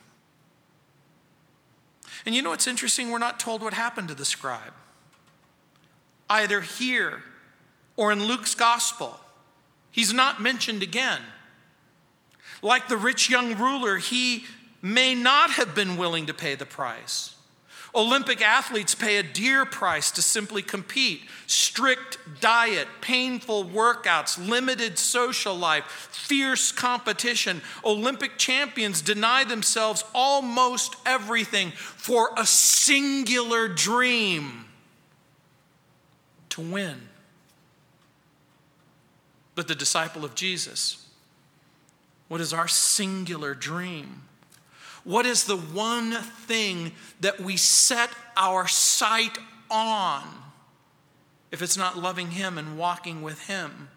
And 2.24 2.34
you 2.34 2.42
know 2.42 2.50
what's 2.50 2.66
interesting? 2.66 3.10
We're 3.10 3.18
not 3.18 3.38
told 3.38 3.62
what 3.62 3.74
happened 3.74 4.08
to 4.08 4.14
the 4.14 4.24
scribe. 4.24 4.72
Either 6.30 6.60
here 6.60 7.22
or 7.96 8.12
in 8.12 8.24
Luke's 8.24 8.54
gospel, 8.54 9.18
he's 9.90 10.12
not 10.12 10.40
mentioned 10.40 10.82
again. 10.82 11.20
Like 12.62 12.88
the 12.88 12.96
rich 12.96 13.30
young 13.30 13.56
ruler, 13.56 13.98
he 13.98 14.44
may 14.82 15.14
not 15.14 15.50
have 15.50 15.74
been 15.74 15.96
willing 15.96 16.26
to 16.26 16.34
pay 16.34 16.54
the 16.54 16.66
price. 16.66 17.34
Olympic 17.94 18.42
athletes 18.42 18.94
pay 18.94 19.16
a 19.16 19.22
dear 19.22 19.64
price 19.64 20.10
to 20.12 20.22
simply 20.22 20.62
compete. 20.62 21.22
Strict 21.46 22.18
diet, 22.40 22.86
painful 23.00 23.64
workouts, 23.64 24.38
limited 24.48 24.98
social 24.98 25.54
life, 25.54 25.84
fierce 25.84 26.70
competition. 26.70 27.62
Olympic 27.84 28.36
champions 28.36 29.00
deny 29.00 29.42
themselves 29.44 30.04
almost 30.14 30.96
everything 31.06 31.70
for 31.70 32.30
a 32.36 32.44
singular 32.44 33.68
dream 33.68 34.66
to 36.50 36.60
win. 36.60 37.08
But 39.54 39.66
the 39.66 39.74
disciple 39.74 40.24
of 40.24 40.34
Jesus, 40.34 41.07
what 42.28 42.40
is 42.40 42.52
our 42.52 42.68
singular 42.68 43.54
dream? 43.54 44.22
What 45.04 45.26
is 45.26 45.44
the 45.44 45.56
one 45.56 46.12
thing 46.12 46.92
that 47.20 47.40
we 47.40 47.56
set 47.56 48.10
our 48.36 48.68
sight 48.68 49.38
on 49.70 50.22
if 51.50 51.62
it's 51.62 51.76
not 51.76 51.96
loving 51.96 52.32
Him 52.32 52.58
and 52.58 52.78
walking 52.78 53.22
with 53.22 53.46
Him? 53.46 53.88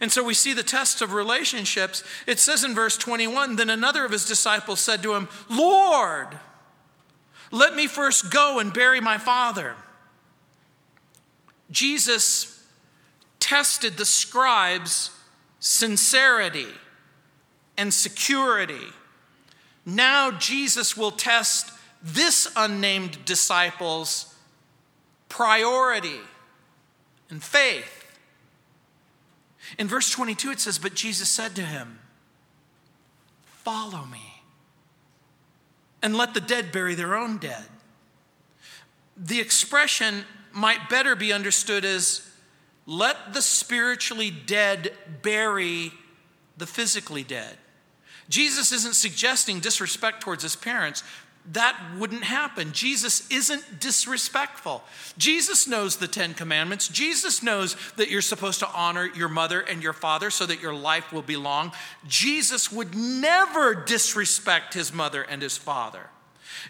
And 0.00 0.10
so 0.10 0.24
we 0.24 0.34
see 0.34 0.54
the 0.54 0.62
test 0.62 1.02
of 1.02 1.12
relationships. 1.12 2.02
It 2.26 2.38
says 2.38 2.64
in 2.64 2.74
verse 2.74 2.96
21 2.96 3.56
Then 3.56 3.70
another 3.70 4.04
of 4.04 4.12
his 4.12 4.26
disciples 4.26 4.80
said 4.80 5.02
to 5.02 5.14
him, 5.14 5.28
Lord, 5.50 6.28
let 7.50 7.74
me 7.74 7.86
first 7.86 8.30
go 8.30 8.58
and 8.58 8.72
bury 8.72 9.00
my 9.00 9.18
father. 9.18 9.74
Jesus 11.70 12.66
tested 13.38 13.96
the 13.96 14.04
scribes' 14.04 15.10
sincerity 15.62 16.66
and 17.78 17.94
security 17.94 18.88
now 19.84 20.30
Jesus 20.30 20.96
will 20.96 21.10
test 21.10 21.72
this 22.02 22.50
unnamed 22.56 23.24
disciple's 23.24 24.34
priority 25.28 26.20
and 27.30 27.42
faith. 27.42 27.98
In 29.78 29.88
verse 29.88 30.10
22, 30.10 30.52
it 30.52 30.60
says, 30.60 30.78
But 30.78 30.94
Jesus 30.94 31.28
said 31.28 31.56
to 31.56 31.62
him, 31.62 31.98
Follow 33.44 34.04
me, 34.04 34.42
and 36.02 36.16
let 36.16 36.34
the 36.34 36.40
dead 36.40 36.72
bury 36.72 36.94
their 36.94 37.16
own 37.16 37.38
dead. 37.38 37.64
The 39.16 39.40
expression 39.40 40.24
might 40.52 40.90
better 40.90 41.14
be 41.14 41.32
understood 41.32 41.84
as 41.84 42.28
let 42.86 43.32
the 43.32 43.42
spiritually 43.42 44.30
dead 44.30 44.92
bury 45.22 45.92
the 46.56 46.66
physically 46.66 47.22
dead. 47.22 47.56
Jesus 48.28 48.72
isn't 48.72 48.94
suggesting 48.94 49.60
disrespect 49.60 50.20
towards 50.20 50.42
his 50.42 50.56
parents. 50.56 51.02
That 51.52 51.76
wouldn't 51.98 52.22
happen. 52.22 52.72
Jesus 52.72 53.28
isn't 53.28 53.80
disrespectful. 53.80 54.84
Jesus 55.18 55.66
knows 55.66 55.96
the 55.96 56.06
Ten 56.06 56.34
Commandments. 56.34 56.86
Jesus 56.86 57.42
knows 57.42 57.76
that 57.96 58.10
you're 58.10 58.22
supposed 58.22 58.60
to 58.60 58.68
honor 58.68 59.10
your 59.14 59.28
mother 59.28 59.60
and 59.60 59.82
your 59.82 59.92
father 59.92 60.30
so 60.30 60.46
that 60.46 60.62
your 60.62 60.74
life 60.74 61.12
will 61.12 61.22
be 61.22 61.36
long. 61.36 61.72
Jesus 62.06 62.70
would 62.70 62.94
never 62.94 63.74
disrespect 63.74 64.74
his 64.74 64.92
mother 64.92 65.22
and 65.22 65.42
his 65.42 65.56
father. 65.56 66.10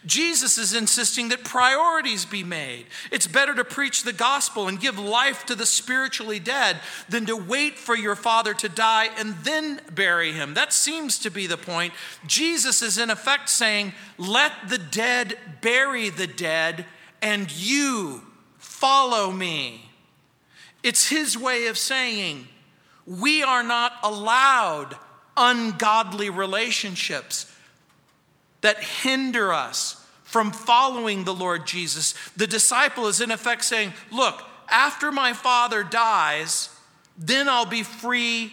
Jesus 0.07 0.59
is 0.59 0.74
insisting 0.74 1.28
that 1.28 1.44
priorities 1.44 2.24
be 2.24 2.42
made. 2.42 2.87
It's 3.11 3.26
better 3.26 3.55
to 3.55 3.64
preach 3.64 4.02
the 4.02 4.12
gospel 4.12 4.68
and 4.68 4.81
give 4.81 4.98
life 4.98 5.44
to 5.46 5.55
the 5.55 5.66
spiritually 5.66 6.38
dead 6.38 6.78
than 7.09 7.26
to 7.26 7.37
wait 7.37 7.78
for 7.78 7.96
your 7.96 8.16
father 8.16 8.55
to 8.55 8.68
die 8.68 9.11
and 9.18 9.35
then 9.42 9.81
bury 9.92 10.33
him. 10.33 10.55
That 10.55 10.72
seems 10.72 11.18
to 11.20 11.31
be 11.31 11.46
the 11.46 11.57
point. 11.57 11.92
Jesus 12.26 12.83
is 12.83 12.98
in 12.98 13.11
effect 13.11 13.48
saying, 13.48 13.92
Let 14.18 14.52
the 14.68 14.78
dead 14.78 15.38
bury 15.61 16.09
the 16.09 16.26
dead, 16.26 16.87
and 17.20 17.50
you 17.55 18.22
follow 18.59 19.31
me. 19.31 19.90
It's 20.83 21.09
his 21.09 21.38
way 21.38 21.66
of 21.66 21.78
saying, 21.78 22.48
We 23.07 23.42
are 23.42 23.62
not 23.62 23.92
allowed 24.02 24.96
ungodly 25.37 26.31
relationships 26.31 27.52
that 28.62 28.83
hinder 28.83 29.53
us 29.53 30.05
from 30.25 30.51
following 30.51 31.25
the 31.25 31.35
Lord 31.35 31.66
Jesus. 31.66 32.14
The 32.37 32.46
disciple 32.46 33.07
is 33.07 33.20
in 33.20 33.31
effect 33.31 33.64
saying, 33.64 33.92
Look, 34.11 34.42
after 34.68 35.12
my 35.12 35.35
father 35.35 35.85
dies, 35.85 36.70
then 37.18 37.48
I'll 37.48 37.66
be 37.66 37.83
free 37.83 38.53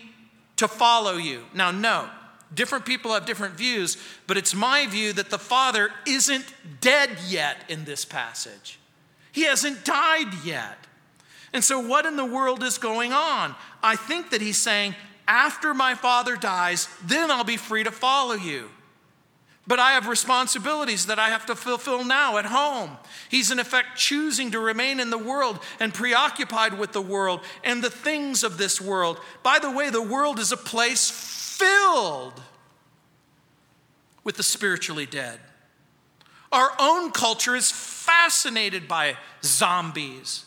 to 0.57 0.67
follow 0.67 1.15
you. 1.15 1.45
Now, 1.53 1.71
no, 1.71 2.09
different 2.53 2.85
people 2.85 3.13
have 3.13 3.25
different 3.25 3.55
views, 3.55 3.97
but 4.27 4.35
it's 4.35 4.53
my 4.53 4.87
view 4.87 5.13
that 5.13 5.29
the 5.29 5.39
father 5.39 5.91
isn't 6.05 6.45
dead 6.81 7.11
yet 7.27 7.57
in 7.69 7.85
this 7.85 8.03
passage. 8.03 8.77
He 9.31 9.43
hasn't 9.43 9.85
died 9.85 10.33
yet. 10.43 10.77
And 11.53 11.63
so, 11.63 11.79
what 11.79 12.05
in 12.05 12.17
the 12.17 12.25
world 12.25 12.61
is 12.61 12.77
going 12.77 13.13
on? 13.13 13.55
I 13.81 13.95
think 13.95 14.31
that 14.31 14.41
he's 14.41 14.57
saying, 14.57 14.95
after 15.27 15.73
my 15.73 15.95
father 15.95 16.35
dies, 16.35 16.89
then 17.05 17.31
I'll 17.31 17.43
be 17.43 17.57
free 17.57 17.83
to 17.83 17.91
follow 17.91 18.33
you 18.35 18.69
but 19.69 19.77
I 19.77 19.91
have 19.91 20.07
responsibilities 20.07 21.05
that 21.05 21.19
I 21.19 21.29
have 21.29 21.45
to 21.45 21.55
fulfill 21.55 22.03
now 22.03 22.37
at 22.37 22.45
home. 22.45 22.97
He's 23.29 23.51
in 23.51 23.59
effect 23.59 23.95
choosing 23.95 24.49
to 24.51 24.59
remain 24.59 24.99
in 24.99 25.11
the 25.11 25.17
world 25.17 25.59
and 25.79 25.93
preoccupied 25.93 26.79
with 26.79 26.91
the 26.91 27.03
world 27.03 27.41
and 27.63 27.83
the 27.83 27.91
things 27.91 28.43
of 28.43 28.57
this 28.57 28.81
world. 28.81 29.19
By 29.43 29.59
the 29.59 29.69
way, 29.69 29.91
the 29.91 30.01
world 30.01 30.39
is 30.39 30.51
a 30.51 30.57
place 30.57 31.11
filled 31.11 32.41
with 34.23 34.37
the 34.37 34.43
spiritually 34.43 35.05
dead. 35.05 35.39
Our 36.51 36.71
own 36.79 37.11
culture 37.11 37.55
is 37.55 37.71
fascinated 37.71 38.87
by 38.87 39.17
zombies 39.43 40.45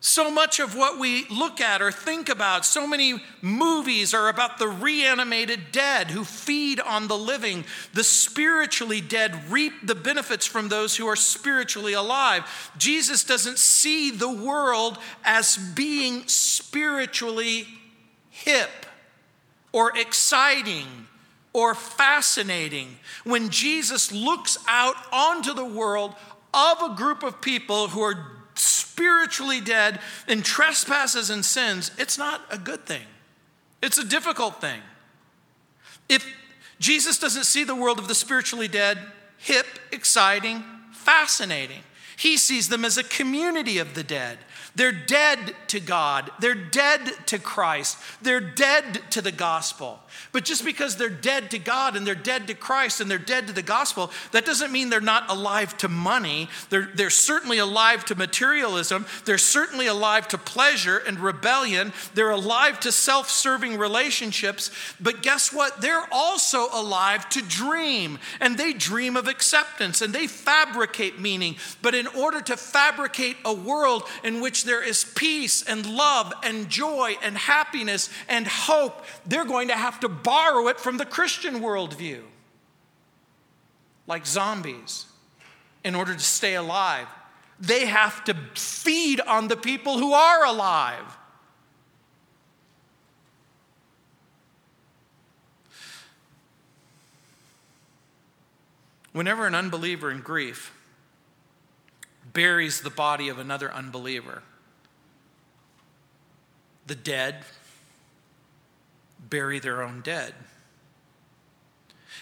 so 0.00 0.30
much 0.30 0.60
of 0.60 0.76
what 0.76 1.00
we 1.00 1.26
look 1.28 1.60
at 1.60 1.82
or 1.82 1.90
think 1.90 2.28
about, 2.28 2.64
so 2.64 2.86
many 2.86 3.20
movies 3.42 4.14
are 4.14 4.28
about 4.28 4.58
the 4.58 4.68
reanimated 4.68 5.72
dead 5.72 6.12
who 6.12 6.24
feed 6.24 6.78
on 6.78 7.08
the 7.08 7.18
living. 7.18 7.64
The 7.94 8.04
spiritually 8.04 9.00
dead 9.00 9.50
reap 9.50 9.72
the 9.82 9.96
benefits 9.96 10.46
from 10.46 10.68
those 10.68 10.96
who 10.96 11.08
are 11.08 11.16
spiritually 11.16 11.94
alive. 11.94 12.44
Jesus 12.78 13.24
doesn't 13.24 13.58
see 13.58 14.12
the 14.12 14.30
world 14.32 14.98
as 15.24 15.56
being 15.56 16.28
spiritually 16.28 17.66
hip 18.30 18.86
or 19.72 19.98
exciting 19.98 20.86
or 21.52 21.74
fascinating. 21.74 22.98
When 23.24 23.48
Jesus 23.48 24.12
looks 24.12 24.58
out 24.68 24.94
onto 25.12 25.54
the 25.54 25.64
world 25.64 26.14
of 26.54 26.82
a 26.82 26.94
group 26.94 27.24
of 27.24 27.40
people 27.40 27.88
who 27.88 28.00
are 28.00 28.37
spiritually 28.58 29.60
dead 29.60 30.00
in 30.26 30.42
trespasses 30.42 31.30
and 31.30 31.44
sins, 31.44 31.90
it's 31.98 32.18
not 32.18 32.42
a 32.50 32.58
good 32.58 32.86
thing. 32.86 33.06
It's 33.82 33.98
a 33.98 34.04
difficult 34.04 34.60
thing. 34.60 34.80
If 36.08 36.26
Jesus 36.80 37.18
doesn't 37.18 37.44
see 37.44 37.64
the 37.64 37.74
world 37.74 37.98
of 37.98 38.08
the 38.08 38.14
spiritually 38.14 38.68
dead 38.68 38.98
hip, 39.36 39.66
exciting, 39.92 40.64
fascinating, 40.92 41.80
he 42.16 42.36
sees 42.36 42.68
them 42.68 42.84
as 42.84 42.98
a 42.98 43.04
community 43.04 43.78
of 43.78 43.94
the 43.94 44.02
dead. 44.02 44.38
They're 44.74 44.92
dead 44.92 45.54
to 45.68 45.80
God. 45.80 46.30
They're 46.40 46.54
dead 46.54 47.12
to 47.26 47.38
Christ. 47.38 47.98
They're 48.20 48.40
dead 48.40 49.00
to 49.10 49.22
the 49.22 49.32
gospel. 49.32 50.00
But 50.32 50.44
just 50.44 50.64
because 50.64 50.96
they're 50.96 51.08
dead 51.08 51.50
to 51.50 51.58
God 51.58 51.96
and 51.96 52.06
they're 52.06 52.14
dead 52.14 52.46
to 52.48 52.54
Christ 52.54 53.00
and 53.00 53.10
they're 53.10 53.18
dead 53.18 53.46
to 53.46 53.52
the 53.52 53.62
gospel, 53.62 54.10
that 54.32 54.44
doesn't 54.44 54.72
mean 54.72 54.90
they're 54.90 55.00
not 55.00 55.30
alive 55.30 55.76
to 55.78 55.88
money. 55.88 56.48
They're, 56.70 56.90
they're 56.94 57.10
certainly 57.10 57.58
alive 57.58 58.04
to 58.06 58.14
materialism. 58.14 59.06
They're 59.24 59.38
certainly 59.38 59.86
alive 59.86 60.28
to 60.28 60.38
pleasure 60.38 60.98
and 60.98 61.18
rebellion. 61.18 61.92
They're 62.14 62.30
alive 62.30 62.80
to 62.80 62.92
self 62.92 63.30
serving 63.30 63.78
relationships. 63.78 64.70
But 65.00 65.22
guess 65.22 65.52
what? 65.52 65.80
They're 65.80 66.06
also 66.12 66.68
alive 66.72 67.28
to 67.30 67.42
dream. 67.42 68.18
And 68.40 68.58
they 68.58 68.72
dream 68.72 69.16
of 69.16 69.28
acceptance 69.28 70.02
and 70.02 70.14
they 70.14 70.26
fabricate 70.26 71.20
meaning. 71.20 71.56
But 71.82 71.94
in 71.94 72.06
order 72.08 72.40
to 72.42 72.56
fabricate 72.56 73.36
a 73.44 73.54
world 73.54 74.04
in 74.22 74.40
which 74.40 74.64
there 74.64 74.82
is 74.82 75.04
peace 75.04 75.62
and 75.62 75.86
love 75.86 76.32
and 76.42 76.68
joy 76.68 77.16
and 77.22 77.36
happiness 77.36 78.10
and 78.28 78.46
hope, 78.46 79.04
they're 79.26 79.44
going 79.44 79.68
to 79.68 79.74
have 79.74 80.00
to 80.08 80.14
borrow 80.14 80.68
it 80.68 80.80
from 80.80 80.96
the 80.96 81.04
Christian 81.04 81.60
worldview. 81.60 82.22
Like 84.06 84.26
zombies, 84.26 85.06
in 85.84 85.94
order 85.94 86.14
to 86.14 86.20
stay 86.20 86.54
alive, 86.54 87.06
they 87.60 87.86
have 87.86 88.24
to 88.24 88.34
feed 88.54 89.20
on 89.20 89.48
the 89.48 89.56
people 89.56 89.98
who 89.98 90.12
are 90.12 90.44
alive. 90.44 91.16
Whenever 99.12 99.46
an 99.46 99.54
unbeliever 99.54 100.10
in 100.10 100.20
grief 100.20 100.72
buries 102.32 102.80
the 102.80 102.90
body 102.90 103.28
of 103.28 103.38
another 103.38 103.72
unbeliever, 103.72 104.42
the 106.86 106.94
dead 106.94 107.44
bury 109.30 109.58
their 109.58 109.82
own 109.82 110.00
dead. 110.00 110.34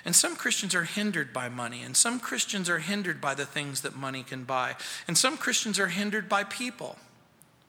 And 0.04 0.14
some 0.14 0.36
Christians 0.36 0.74
are 0.74 0.84
hindered 0.84 1.32
by 1.32 1.48
money, 1.48 1.82
and 1.82 1.96
some 1.96 2.20
Christians 2.20 2.70
are 2.70 2.78
hindered 2.78 3.20
by 3.20 3.34
the 3.34 3.46
things 3.46 3.80
that 3.80 3.96
money 3.96 4.22
can 4.22 4.44
buy, 4.44 4.76
and 5.08 5.18
some 5.18 5.36
Christians 5.36 5.80
are 5.80 5.88
hindered 5.88 6.28
by 6.28 6.44
people, 6.44 6.96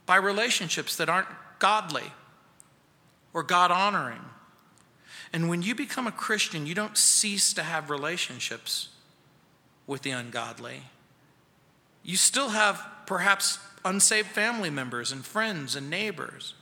by 0.06 0.18
relationships 0.18 0.96
that 0.98 1.10
aren't 1.10 1.28
godly 1.58 2.12
or 3.34 3.44
God 3.44 3.72
honoring. 3.72 4.22
And 5.34 5.50
when 5.50 5.62
you 5.62 5.76
become 5.76 6.08
a 6.08 6.12
Christian, 6.12 6.66
you 6.66 6.76
don't 6.76 6.98
cease 6.98 7.54
to 7.54 7.64
have 7.64 7.90
relationships 7.90 8.90
with 9.86 10.04
the 10.04 10.12
ungodly. 10.12 10.84
You 12.04 12.18
still 12.18 12.50
have 12.50 12.86
perhaps 13.06 13.60
unsaved 13.84 14.28
family 14.28 14.70
members 14.70 15.12
and 15.12 15.26
friends 15.26 15.76
and 15.76 15.90
neighbors. 15.90 16.54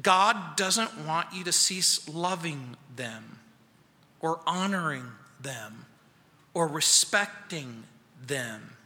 God 0.00 0.56
doesn't 0.56 1.06
want 1.06 1.28
you 1.32 1.44
to 1.44 1.52
cease 1.52 2.08
loving 2.08 2.76
them 2.96 3.38
or 4.20 4.40
honoring 4.46 5.06
them 5.40 5.86
or 6.52 6.66
respecting 6.66 7.84
them. 8.26 8.76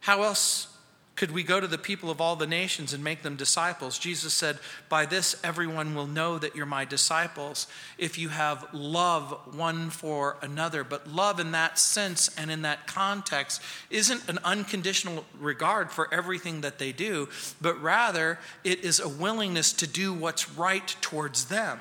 How 0.00 0.22
else 0.22 0.73
could 1.16 1.30
we 1.30 1.44
go 1.44 1.60
to 1.60 1.68
the 1.68 1.78
people 1.78 2.10
of 2.10 2.20
all 2.20 2.34
the 2.34 2.46
nations 2.46 2.92
and 2.92 3.04
make 3.04 3.22
them 3.22 3.36
disciples? 3.36 3.98
Jesus 3.98 4.34
said, 4.34 4.58
By 4.88 5.06
this 5.06 5.40
everyone 5.44 5.94
will 5.94 6.08
know 6.08 6.38
that 6.38 6.56
you're 6.56 6.66
my 6.66 6.84
disciples 6.84 7.68
if 7.98 8.18
you 8.18 8.30
have 8.30 8.66
love 8.72 9.54
one 9.54 9.90
for 9.90 10.36
another. 10.42 10.82
But 10.82 11.06
love 11.06 11.38
in 11.38 11.52
that 11.52 11.78
sense 11.78 12.34
and 12.36 12.50
in 12.50 12.62
that 12.62 12.88
context 12.88 13.62
isn't 13.90 14.28
an 14.28 14.40
unconditional 14.42 15.24
regard 15.38 15.92
for 15.92 16.12
everything 16.12 16.62
that 16.62 16.78
they 16.78 16.90
do, 16.90 17.28
but 17.60 17.80
rather 17.80 18.40
it 18.64 18.80
is 18.80 18.98
a 18.98 19.08
willingness 19.08 19.72
to 19.74 19.86
do 19.86 20.12
what's 20.12 20.50
right 20.50 20.96
towards 21.00 21.44
them. 21.44 21.78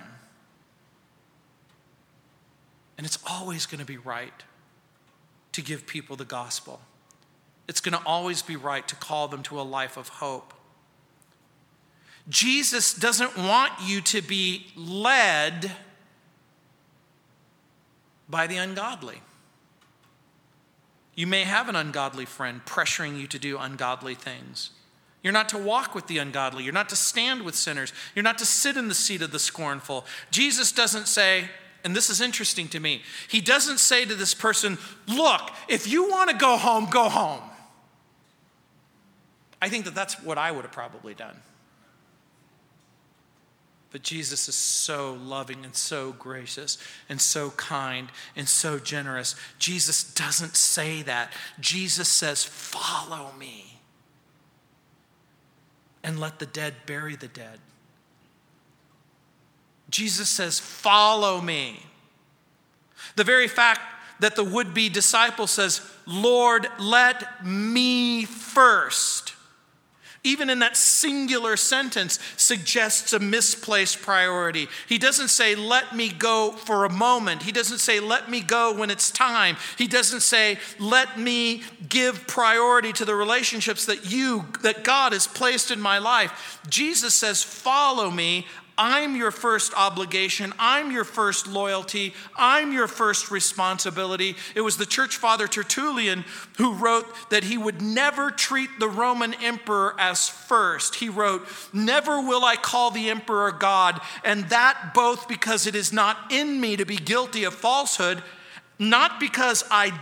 And 2.99 3.07
it's 3.07 3.19
always 3.27 3.65
going 3.65 3.79
to 3.79 3.85
be 3.85 3.97
right 3.97 4.43
to 5.53 5.61
give 5.63 5.87
people 5.87 6.15
the 6.15 6.25
gospel. 6.25 6.79
It's 7.67 7.80
going 7.80 7.97
to 7.97 8.06
always 8.06 8.41
be 8.41 8.56
right 8.56 8.88
to 8.88 8.95
call 8.95 9.28
them 9.28 9.43
to 9.43 9.60
a 9.60 9.63
life 9.63 9.97
of 9.97 10.10
hope. 10.10 10.54
Jesus 12.30 12.93
doesn't 12.93 13.38
want 13.38 13.73
you 13.82 14.02
to 14.02 14.21
be 14.21 14.67
led 14.76 15.71
by 18.30 18.47
the 18.47 18.58
ungodly. 18.58 19.21
You 21.15 21.28
may 21.28 21.43
have 21.43 21.69
an 21.69 21.76
ungodly 21.76 22.26
friend 22.26 22.62
pressuring 22.65 23.19
you 23.19 23.28
to 23.28 23.39
do 23.39 23.58
ungodly 23.58 24.15
things. 24.15 24.71
You're 25.21 25.34
not 25.34 25.49
to 25.49 25.58
walk 25.58 25.95
with 25.95 26.08
the 26.08 26.17
ungodly. 26.17 26.63
You're 26.63 26.73
not 26.73 26.89
to 26.89 26.95
stand 26.95 27.43
with 27.43 27.56
sinners. 27.56 27.93
You're 28.15 28.23
not 28.23 28.39
to 28.39 28.45
sit 28.45 28.76
in 28.76 28.88
the 28.88 28.95
seat 28.95 29.21
of 29.21 29.32
the 29.32 29.39
scornful. 29.39 30.06
Jesus 30.32 30.71
doesn't 30.71 31.08
say, 31.08 31.45
and 31.84 31.95
this 31.95 32.10
is 32.10 32.19
interesting 32.19 32.67
to 32.69 32.80
me, 32.80 33.04
he 33.30 33.41
doesn't 33.41 33.80
say 33.80 34.06
to 34.06 34.15
this 34.15 34.34
person, 34.34 34.78
Look, 35.08 35.52
if 35.67 35.88
you 35.88 36.10
want 36.10 36.30
to 36.30 36.36
go 36.36 36.58
home, 36.58 36.88
go 36.89 37.10
home. 37.10 37.41
I 39.63 39.69
think 39.69 39.86
that 39.86 39.95
that's 39.95 40.21
what 40.21 40.38
I 40.38 40.52
would 40.52 40.63
have 40.63 40.73
probably 40.73 41.13
done. 41.13 41.38
But 43.91 44.04
Jesus 44.04 44.49
is 44.49 44.56
so 44.56 45.13
loving 45.13 45.63
and 45.63 45.73
so 45.73 46.12
gracious 46.12 46.78
and 47.08 47.21
so 47.21 47.52
kind 47.52 48.10
and 48.36 48.49
so 48.49 48.78
generous. 48.78 49.38
Jesus 49.60 50.04
doesn't 50.15 50.58
say 50.58 51.02
that. 51.04 51.32
Jesus 51.62 52.10
says, 52.10 52.43
Follow 52.43 53.32
me 53.39 53.80
and 56.04 56.19
let 56.19 56.39
the 56.39 56.45
dead 56.45 56.73
bury 56.86 57.15
the 57.15 57.30
dead. 57.30 57.60
Jesus 59.89 60.28
says, 60.28 60.60
Follow 60.60 61.39
me. 61.39 61.86
The 63.15 63.23
very 63.23 63.47
fact 63.47 63.80
that 64.19 64.36
the 64.36 64.43
would 64.43 64.73
be 64.73 64.89
disciple 64.89 65.47
says, 65.47 65.80
Lord, 66.06 66.67
let 66.80 67.45
me 67.45 68.26
first 68.26 69.36
even 70.23 70.49
in 70.49 70.59
that 70.59 70.77
singular 70.77 71.57
sentence, 71.57 72.19
suggests 72.38 73.13
a 73.13 73.19
misplaced 73.19 74.01
priority. 74.01 74.67
He 74.88 74.97
doesn't 74.97 75.27
say, 75.27 75.55
let 75.55 75.95
me 75.95 76.09
go 76.09 76.51
for 76.51 76.86
a 76.86 76.89
moment. 76.89 77.43
He 77.43 77.51
doesn't 77.51 77.79
say, 77.79 77.99
let 77.99 78.29
me 78.29 78.41
go 78.41 78.73
when 78.73 78.89
it's 78.89 79.12
time. 79.12 79.57
He 79.77 79.88
doesn't 79.88 80.21
say, 80.21 80.59
let 80.79 81.19
me 81.19 81.63
give 81.89 82.25
priority 82.27 82.93
to 82.93 83.05
the 83.05 83.15
relationships 83.15 83.86
that 83.86 84.12
you, 84.12 84.45
that 84.62 84.83
God 84.83 85.13
has 85.13 85.27
placed 85.27 85.71
in 85.71 85.81
my 85.81 85.97
life. 85.97 86.59
Jesus 86.69 87.13
says, 87.13 87.43
follow 87.43 88.09
me. 88.09 88.47
I'm 88.77 89.15
your 89.15 89.31
first 89.31 89.73
obligation. 89.75 90.53
I'm 90.57 90.91
your 90.91 91.03
first 91.03 91.47
loyalty. 91.47 92.13
I'm 92.36 92.71
your 92.71 92.88
first 92.88 93.29
responsibility. 93.29 94.36
It 94.55 94.62
was 94.62 94.77
the 94.77 94.86
church 94.86 95.17
father 95.17 95.47
Tertullian 95.47 96.25
who 96.57 96.73
wrote 96.73 97.29
that 97.29 97.43
he 97.43 97.57
would 97.57 97.81
never 97.81 98.31
treat 98.31 98.69
the 98.79 98.89
Roman 98.89 99.33
emperor 99.36 99.95
as 99.99 100.27
first. 100.27 100.95
He 100.95 101.09
wrote, 101.09 101.47
Never 101.71 102.21
will 102.21 102.43
I 102.43 102.55
call 102.55 102.91
the 102.91 103.09
emperor 103.09 103.51
God, 103.51 104.01
and 104.23 104.45
that 104.49 104.93
both 104.93 105.27
because 105.27 105.67
it 105.67 105.75
is 105.75 105.93
not 105.93 106.31
in 106.31 106.59
me 106.59 106.75
to 106.75 106.86
be 106.86 106.97
guilty 106.97 107.43
of 107.43 107.53
falsehood, 107.53 108.23
not 108.79 109.19
because 109.19 109.63
I 109.69 109.93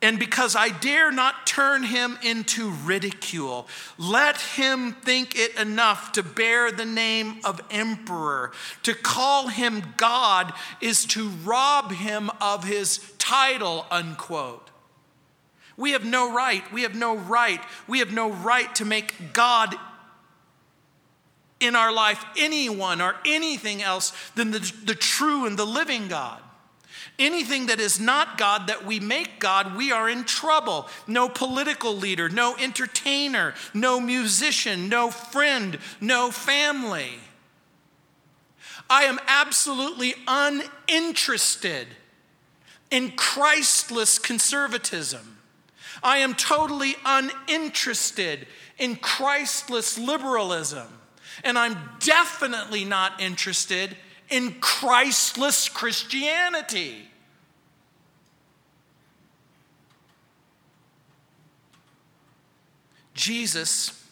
and 0.00 0.18
because 0.18 0.54
I 0.54 0.68
dare 0.68 1.10
not 1.10 1.46
turn 1.46 1.82
him 1.82 2.18
into 2.22 2.70
ridicule, 2.70 3.66
let 3.98 4.40
him 4.40 4.92
think 4.92 5.36
it 5.36 5.58
enough 5.58 6.12
to 6.12 6.22
bear 6.22 6.70
the 6.70 6.84
name 6.84 7.40
of 7.44 7.60
emperor. 7.70 8.52
To 8.84 8.94
call 8.94 9.48
him 9.48 9.82
God 9.96 10.52
is 10.80 11.04
to 11.06 11.28
rob 11.28 11.90
him 11.90 12.30
of 12.40 12.62
his 12.62 12.98
title, 13.18 13.86
unquote. 13.90 14.70
We 15.76 15.92
have 15.92 16.04
no 16.04 16.32
right, 16.32 16.70
we 16.72 16.82
have 16.82 16.94
no 16.94 17.16
right, 17.16 17.60
we 17.88 17.98
have 17.98 18.12
no 18.12 18.30
right 18.30 18.72
to 18.76 18.84
make 18.84 19.32
God 19.32 19.74
in 21.58 21.74
our 21.74 21.92
life 21.92 22.24
anyone 22.36 23.00
or 23.00 23.16
anything 23.24 23.82
else 23.82 24.12
than 24.36 24.52
the, 24.52 24.72
the 24.84 24.94
true 24.94 25.44
and 25.44 25.58
the 25.58 25.66
living 25.66 26.06
God. 26.06 26.40
Anything 27.18 27.66
that 27.66 27.80
is 27.80 27.98
not 27.98 28.38
God 28.38 28.68
that 28.68 28.86
we 28.86 29.00
make 29.00 29.40
God, 29.40 29.76
we 29.76 29.90
are 29.90 30.08
in 30.08 30.24
trouble. 30.24 30.86
No 31.06 31.28
political 31.28 31.96
leader, 31.96 32.28
no 32.28 32.56
entertainer, 32.56 33.54
no 33.74 34.00
musician, 34.00 34.88
no 34.88 35.10
friend, 35.10 35.78
no 36.00 36.30
family. 36.30 37.18
I 38.88 39.04
am 39.04 39.18
absolutely 39.26 40.14
uninterested 40.28 41.88
in 42.90 43.10
Christless 43.12 44.18
conservatism. 44.18 45.38
I 46.02 46.18
am 46.18 46.34
totally 46.34 46.94
uninterested 47.04 48.46
in 48.78 48.96
Christless 48.96 49.98
liberalism. 49.98 50.86
And 51.44 51.58
I'm 51.58 51.76
definitely 52.00 52.84
not 52.84 53.20
interested 53.20 53.96
in 54.30 54.54
Christless 54.60 55.68
Christianity. 55.68 57.08
Jesus 63.14 64.06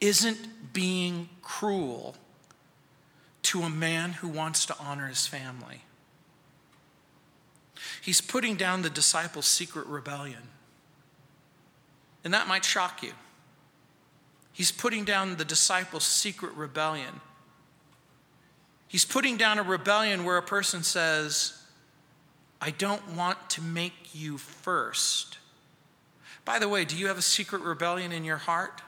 isn't 0.00 0.72
being 0.74 1.30
cruel 1.40 2.14
to 3.42 3.62
a 3.62 3.70
man 3.70 4.12
who 4.12 4.28
wants 4.28 4.66
to 4.66 4.76
honor 4.78 5.06
his 5.06 5.26
family. 5.26 5.82
He's 8.02 8.20
putting 8.20 8.56
down 8.56 8.82
the 8.82 8.90
disciples' 8.90 9.46
secret 9.46 9.86
rebellion. 9.86 10.42
And 12.22 12.34
that 12.34 12.48
might 12.48 12.64
shock 12.64 13.02
you. 13.02 13.12
He's 14.52 14.70
putting 14.70 15.04
down 15.04 15.36
the 15.36 15.44
disciples' 15.44 16.04
secret 16.04 16.52
rebellion. 16.54 17.20
He's 18.94 19.04
putting 19.04 19.36
down 19.36 19.58
a 19.58 19.64
rebellion 19.64 20.24
where 20.24 20.36
a 20.36 20.42
person 20.42 20.84
says, 20.84 21.60
I 22.60 22.70
don't 22.70 23.16
want 23.16 23.50
to 23.50 23.60
make 23.60 24.14
you 24.14 24.38
first. 24.38 25.38
By 26.44 26.60
the 26.60 26.68
way, 26.68 26.84
do 26.84 26.96
you 26.96 27.08
have 27.08 27.18
a 27.18 27.22
secret 27.22 27.62
rebellion 27.62 28.12
in 28.12 28.22
your 28.22 28.36
heart? 28.36 28.82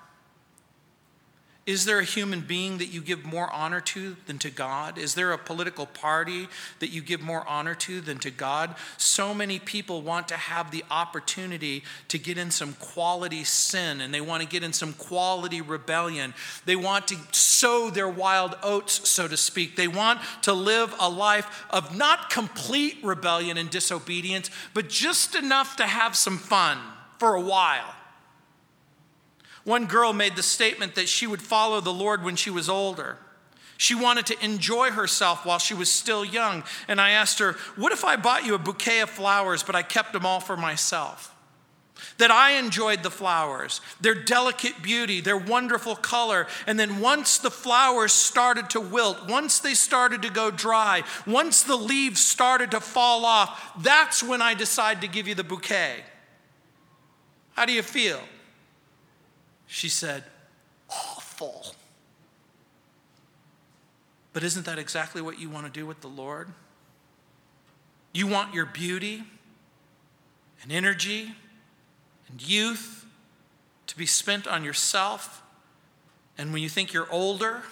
Is 1.67 1.85
there 1.85 1.99
a 1.99 2.05
human 2.05 2.43
being 2.43 2.79
that 2.79 2.93
you 2.93 3.01
give 3.01 3.25
more 3.25 3.53
honor 3.53 3.81
to 3.81 4.17
than 4.27 4.39
to 4.39 4.51
God? 4.51 4.99
Is 4.99 5.14
there 5.17 5.33
a 5.33 5.39
political 5.39 5.85
party 5.85 6.47
that 6.79 6.91
you 6.91 7.03
give 7.03 7.21
more 7.21 7.45
honor 7.49 7.75
to 7.75 8.01
than 8.01 8.19
to 8.19 8.31
God? 8.31 8.77
So 8.99 9.35
many 9.35 9.59
people 9.59 10.01
want 10.01 10.29
to 10.29 10.37
have 10.37 10.71
the 10.71 10.85
opportunity 10.93 11.83
to 12.07 12.21
get 12.21 12.39
in 12.39 12.53
some 12.53 12.75
quality 12.75 13.43
sin 13.43 14.01
and 14.01 14.14
they 14.14 14.21
want 14.21 14.45
to 14.45 14.49
get 14.49 14.62
in 14.62 14.73
some 14.73 14.93
quality 14.93 15.61
rebellion. 15.61 16.35
They 16.67 16.77
want 16.77 17.09
to 17.09 17.17
sow 17.33 17.91
their 17.91 18.09
wild 18.09 18.55
oats, 18.62 19.09
so 19.09 19.27
to 19.27 19.37
speak. 19.37 19.75
They 19.75 19.89
want 19.89 20.21
to 20.43 20.53
live 20.53 20.95
a 21.01 21.11
life 21.11 21.67
of 21.71 21.97
not 21.97 22.31
complete 22.31 22.99
rebellion 23.03 23.59
and 23.59 23.69
disobedience, 23.69 24.53
but 24.73 24.89
just 24.89 25.35
enough 25.35 25.75
to 25.77 25.87
have 25.87 26.14
some 26.14 26.39
fun 26.39 26.79
for 27.19 27.35
a 27.35 27.41
while. 27.41 27.96
One 29.67 29.87
girl 29.87 30.12
made 30.12 30.37
the 30.37 30.45
statement 30.45 30.95
that 30.95 31.09
she 31.09 31.27
would 31.27 31.43
follow 31.43 31.81
the 31.81 31.93
Lord 31.93 32.23
when 32.23 32.37
she 32.37 32.51
was 32.51 32.69
older. 32.69 33.19
She 33.79 33.97
wanted 33.97 34.27
to 34.27 34.45
enjoy 34.45 34.93
herself 34.93 35.45
while 35.45 35.59
she 35.59 35.75
was 35.75 35.93
still 35.93 36.25
young. 36.25 36.62
And 36.87 37.01
I 37.01 37.11
asked 37.11 37.41
her, 37.41 37.57
What 37.75 37.91
if 37.91 38.05
I 38.05 38.14
bought 38.14 38.47
you 38.47 38.55
a 38.55 38.59
bouquet 38.59 39.01
of 39.01 39.11
flowers, 39.11 39.64
but 39.64 39.75
I 39.75 39.83
kept 39.83 40.12
them 40.12 40.25
all 40.25 40.39
for 40.39 40.57
myself? 40.57 41.35
That 42.19 42.31
I 42.31 42.53
enjoyed 42.53 43.03
the 43.03 43.11
flowers, 43.11 43.81
their 44.01 44.14
delicate 44.14 44.83
beauty, 44.85 45.21
their 45.21 45.37
wonderful 45.37 45.97
color. 45.97 46.47
And 46.69 46.79
then 46.79 47.01
once 47.01 47.39
the 47.39 47.51
flowers 47.51 48.12
started 48.12 48.71
to 48.71 48.81
wilt, 48.81 49.29
once 49.29 49.59
they 49.59 49.75
started 49.75 50.23
to 50.23 50.31
go 50.31 50.53
dry, 50.53 51.03
once 51.27 51.64
the 51.64 51.77
leaves 51.77 52.25
started 52.25 52.71
to 52.71 52.79
fall 52.79 53.25
off, 53.25 53.83
that's 53.83 54.23
when 54.23 54.41
I 54.41 54.55
decide 54.55 55.01
to 55.01 55.09
give 55.09 55.27
you 55.27 55.35
the 55.35 55.43
bouquet. 55.43 56.05
How 57.55 57.67
do 57.67 57.73
you 57.73 57.83
feel? 57.83 58.21
She 59.67 59.89
said, 59.89 60.25
Awful. 60.89 61.75
But 64.33 64.45
isn't 64.45 64.67
that 64.67 64.79
exactly 64.79 65.23
what 65.23 65.41
you 65.41 65.49
want 65.49 65.67
to 65.67 65.73
do 65.73 65.87
with 65.87 66.01
the 66.01 66.09
Lord? 66.09 66.49
You 68.12 68.27
want 68.27 68.55
your 68.55 68.67
beauty 68.67 69.25
and 70.62 70.73
energy 70.73 71.35
and 72.29 72.47
youth 72.47 73.07
to 73.87 73.97
be 73.97 74.07
spent 74.07 74.47
on 74.47 74.64
yourself. 74.64 75.43
And 76.39 76.53
when 76.53 76.62
you 76.62 76.69
think 76.69 76.93
you're 76.93 77.11
older, 77.11 77.62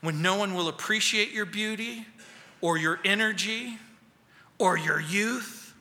when 0.00 0.20
no 0.20 0.36
one 0.36 0.54
will 0.54 0.68
appreciate 0.68 1.32
your 1.32 1.46
beauty 1.46 2.06
or 2.60 2.76
your 2.76 2.98
energy 3.04 3.78
or 4.58 4.76
your 4.76 5.00
youth, 5.00 5.74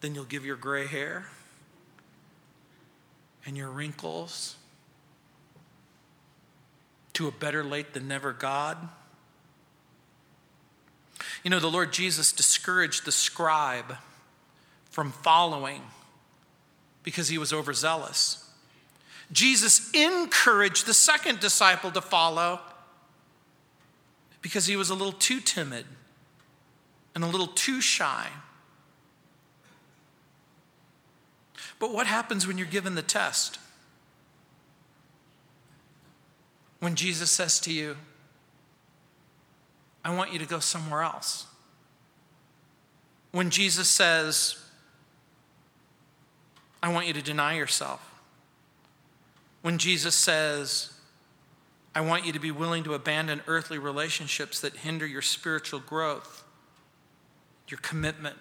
then 0.00 0.14
you'll 0.14 0.24
give 0.24 0.44
your 0.44 0.56
gray 0.56 0.86
hair 0.86 1.26
and 3.48 3.56
your 3.56 3.70
wrinkles 3.70 4.56
to 7.14 7.26
a 7.26 7.32
better 7.32 7.64
late 7.64 7.94
than 7.94 8.06
never 8.06 8.34
God? 8.34 8.76
You 11.42 11.50
know, 11.50 11.58
the 11.58 11.70
Lord 11.70 11.90
Jesus 11.90 12.30
discouraged 12.30 13.06
the 13.06 13.12
scribe 13.12 13.96
from 14.90 15.12
following 15.12 15.80
because 17.02 17.28
he 17.28 17.38
was 17.38 17.54
overzealous. 17.54 18.50
Jesus 19.32 19.90
encouraged 19.92 20.84
the 20.84 20.92
second 20.92 21.40
disciple 21.40 21.90
to 21.92 22.02
follow 22.02 22.60
because 24.42 24.66
he 24.66 24.76
was 24.76 24.90
a 24.90 24.94
little 24.94 25.12
too 25.12 25.40
timid 25.40 25.86
and 27.14 27.24
a 27.24 27.26
little 27.26 27.46
too 27.46 27.80
shy. 27.80 28.28
But 31.78 31.92
what 31.92 32.06
happens 32.06 32.46
when 32.46 32.58
you're 32.58 32.66
given 32.66 32.94
the 32.94 33.02
test? 33.02 33.58
When 36.80 36.94
Jesus 36.94 37.30
says 37.30 37.58
to 37.60 37.72
you, 37.72 37.96
I 40.04 40.14
want 40.14 40.32
you 40.32 40.38
to 40.38 40.46
go 40.46 40.58
somewhere 40.58 41.02
else. 41.02 41.46
When 43.32 43.50
Jesus 43.50 43.88
says, 43.88 44.56
I 46.82 46.92
want 46.92 47.06
you 47.06 47.12
to 47.12 47.22
deny 47.22 47.56
yourself. 47.56 48.04
When 49.62 49.78
Jesus 49.78 50.14
says, 50.14 50.92
I 51.94 52.00
want 52.00 52.24
you 52.24 52.32
to 52.32 52.38
be 52.38 52.52
willing 52.52 52.84
to 52.84 52.94
abandon 52.94 53.42
earthly 53.48 53.78
relationships 53.78 54.60
that 54.60 54.76
hinder 54.76 55.06
your 55.06 55.22
spiritual 55.22 55.80
growth, 55.80 56.44
your 57.66 57.80
commitment, 57.80 58.36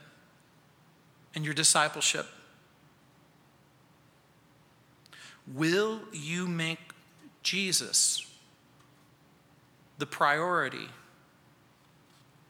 and 1.33 1.43
your 1.43 1.55
discipleship. 1.55 2.27
Will 5.53 6.01
you 6.11 6.47
make 6.47 6.79
Jesus 7.43 8.25
the 9.97 10.05
priority 10.05 10.89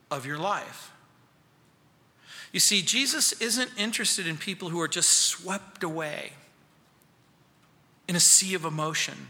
of 0.09 0.25
your 0.25 0.37
life? 0.37 0.91
You 2.51 2.59
see, 2.59 2.81
Jesus 2.81 3.33
isn't 3.33 3.71
interested 3.77 4.25
in 4.25 4.37
people 4.37 4.69
who 4.69 4.79
are 4.81 4.87
just 4.87 5.09
swept 5.09 5.83
away 5.83 6.31
in 8.07 8.15
a 8.15 8.19
sea 8.19 8.53
of 8.53 8.65
emotion. 8.65 9.27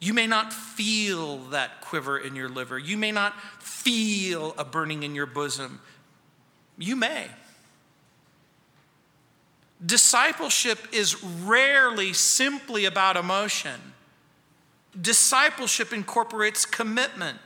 You 0.00 0.12
may 0.12 0.26
not 0.26 0.52
feel 0.52 1.38
that 1.46 1.80
quiver 1.80 2.18
in 2.18 2.36
your 2.36 2.48
liver. 2.48 2.78
You 2.78 2.98
may 2.98 3.12
not 3.12 3.40
feel 3.62 4.54
a 4.58 4.64
burning 4.64 5.02
in 5.02 5.14
your 5.14 5.26
bosom. 5.26 5.80
You 6.76 6.96
may. 6.96 7.28
Discipleship 9.84 10.78
is 10.92 11.22
rarely 11.22 12.12
simply 12.12 12.84
about 12.84 13.16
emotion. 13.16 13.80
Discipleship 15.00 15.92
incorporates 15.92 16.64
commitment 16.64 17.38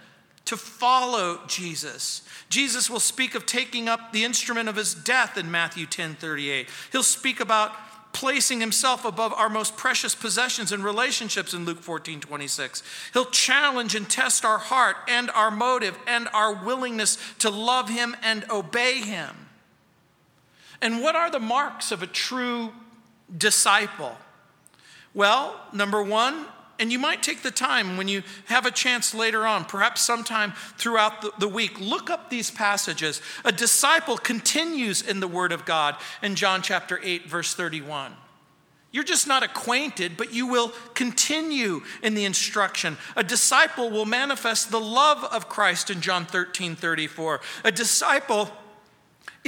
to 0.44 0.56
follow 0.56 1.40
Jesus. 1.46 2.22
Jesus 2.48 2.88
will 2.88 3.00
speak 3.00 3.34
of 3.34 3.44
taking 3.44 3.88
up 3.88 4.12
the 4.12 4.24
instrument 4.24 4.68
of 4.68 4.76
his 4.76 4.94
death 4.94 5.36
in 5.36 5.50
Matthew 5.50 5.86
10 5.86 6.14
38. 6.14 6.68
He'll 6.92 7.02
speak 7.02 7.40
about 7.40 7.72
placing 8.12 8.60
himself 8.60 9.04
above 9.04 9.32
our 9.34 9.48
most 9.48 9.76
precious 9.76 10.14
possessions 10.14 10.72
and 10.72 10.82
relationships 10.82 11.54
in 11.54 11.64
Luke 11.64 11.80
14 11.80 12.20
26. 12.20 12.82
He'll 13.12 13.26
challenge 13.26 13.94
and 13.94 14.08
test 14.08 14.44
our 14.44 14.58
heart 14.58 14.96
and 15.08 15.30
our 15.30 15.50
motive 15.50 15.98
and 16.06 16.28
our 16.32 16.54
willingness 16.64 17.18
to 17.40 17.50
love 17.50 17.88
him 17.88 18.16
and 18.22 18.44
obey 18.50 19.00
him. 19.00 19.47
And 20.80 21.02
what 21.02 21.16
are 21.16 21.30
the 21.30 21.40
marks 21.40 21.92
of 21.92 22.02
a 22.02 22.06
true 22.06 22.72
disciple? 23.36 24.16
Well, 25.14 25.60
number 25.72 26.02
one, 26.02 26.46
and 26.78 26.92
you 26.92 26.98
might 26.98 27.22
take 27.22 27.42
the 27.42 27.50
time 27.50 27.96
when 27.96 28.06
you 28.06 28.22
have 28.46 28.64
a 28.64 28.70
chance 28.70 29.12
later 29.12 29.46
on, 29.46 29.64
perhaps 29.64 30.00
sometime 30.00 30.52
throughout 30.76 31.22
the, 31.22 31.32
the, 31.38 31.48
week, 31.48 31.80
look 31.80 32.08
up 32.08 32.30
these 32.30 32.50
passages. 32.50 33.20
A 33.44 33.50
disciple 33.50 34.16
continues 34.16 35.02
in 35.02 35.18
the 35.18 35.26
Word 35.26 35.50
of 35.50 35.64
God 35.64 35.96
in 36.22 36.36
John 36.36 36.62
chapter 36.62 37.00
8, 37.02 37.28
verse 37.28 37.54
31. 37.54 38.12
You're 38.90 39.04
just 39.04 39.26
not 39.26 39.42
acquainted, 39.42 40.16
but 40.16 40.32
you 40.32 40.46
will 40.46 40.72
continue 40.94 41.82
in 42.02 42.14
the 42.14 42.24
instruction. 42.24 42.96
A 43.16 43.22
disciple 43.22 43.90
will 43.90 44.06
manifest 44.06 44.70
the 44.70 44.80
love 44.80 45.24
of 45.24 45.48
Christ 45.48 45.90
in 45.90 46.00
John 46.00 46.24
13, 46.24 46.74
34. 46.74 47.40
A 47.64 47.72
disciple 47.72 48.50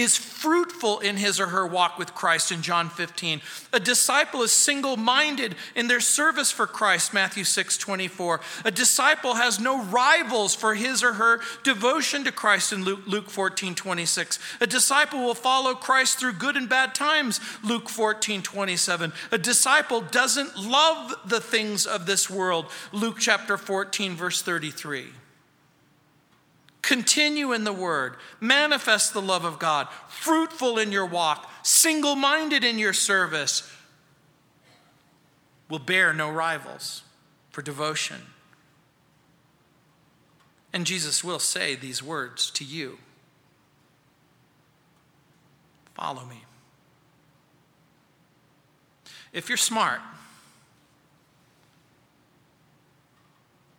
is 0.00 0.16
fruitful 0.16 1.00
in 1.00 1.16
his 1.16 1.38
or 1.38 1.48
her 1.48 1.66
walk 1.66 1.98
with 1.98 2.14
Christ 2.14 2.50
in 2.50 2.62
John 2.62 2.88
15. 2.88 3.42
A 3.72 3.80
disciple 3.80 4.42
is 4.42 4.50
single 4.50 4.96
minded 4.96 5.54
in 5.74 5.88
their 5.88 6.00
service 6.00 6.50
for 6.50 6.66
Christ, 6.66 7.12
Matthew 7.12 7.44
6 7.44 7.76
24. 7.76 8.40
A 8.64 8.70
disciple 8.70 9.34
has 9.34 9.60
no 9.60 9.84
rivals 9.84 10.54
for 10.54 10.74
his 10.74 11.02
or 11.02 11.14
her 11.14 11.40
devotion 11.62 12.24
to 12.24 12.32
Christ 12.32 12.72
in 12.72 12.82
Luke, 12.82 13.00
Luke 13.06 13.28
14 13.28 13.74
26. 13.74 14.38
A 14.60 14.66
disciple 14.66 15.20
will 15.20 15.34
follow 15.34 15.74
Christ 15.74 16.18
through 16.18 16.32
good 16.34 16.56
and 16.56 16.68
bad 16.68 16.94
times, 16.94 17.38
Luke 17.62 17.88
14 17.88 18.42
27. 18.42 19.12
A 19.32 19.38
disciple 19.38 20.00
doesn't 20.00 20.56
love 20.56 21.14
the 21.26 21.40
things 21.40 21.86
of 21.86 22.06
this 22.06 22.30
world, 22.30 22.66
Luke 22.92 23.16
chapter 23.18 23.58
14, 23.58 24.16
verse 24.16 24.40
33. 24.40 25.19
Continue 26.82 27.52
in 27.52 27.64
the 27.64 27.72
word, 27.72 28.16
manifest 28.40 29.12
the 29.12 29.20
love 29.22 29.44
of 29.44 29.58
God, 29.58 29.88
fruitful 30.08 30.78
in 30.78 30.92
your 30.92 31.06
walk, 31.06 31.50
single 31.62 32.16
minded 32.16 32.64
in 32.64 32.78
your 32.78 32.92
service, 32.92 33.70
will 35.68 35.78
bear 35.78 36.12
no 36.12 36.30
rivals 36.30 37.02
for 37.50 37.62
devotion. 37.62 38.22
And 40.72 40.86
Jesus 40.86 41.22
will 41.22 41.38
say 41.38 41.74
these 41.74 42.02
words 42.02 42.50
to 42.52 42.64
you. 42.64 42.98
Follow 45.94 46.24
me. 46.24 46.44
If 49.32 49.48
you're 49.48 49.58
smart, 49.58 50.00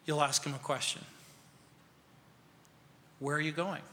you'll 0.06 0.22
ask 0.22 0.45
him 0.45 0.54
a 0.54 0.60
question 0.60 1.02
Where 3.22 3.38
are 3.38 3.41
you 3.41 3.51
going? 3.51 3.84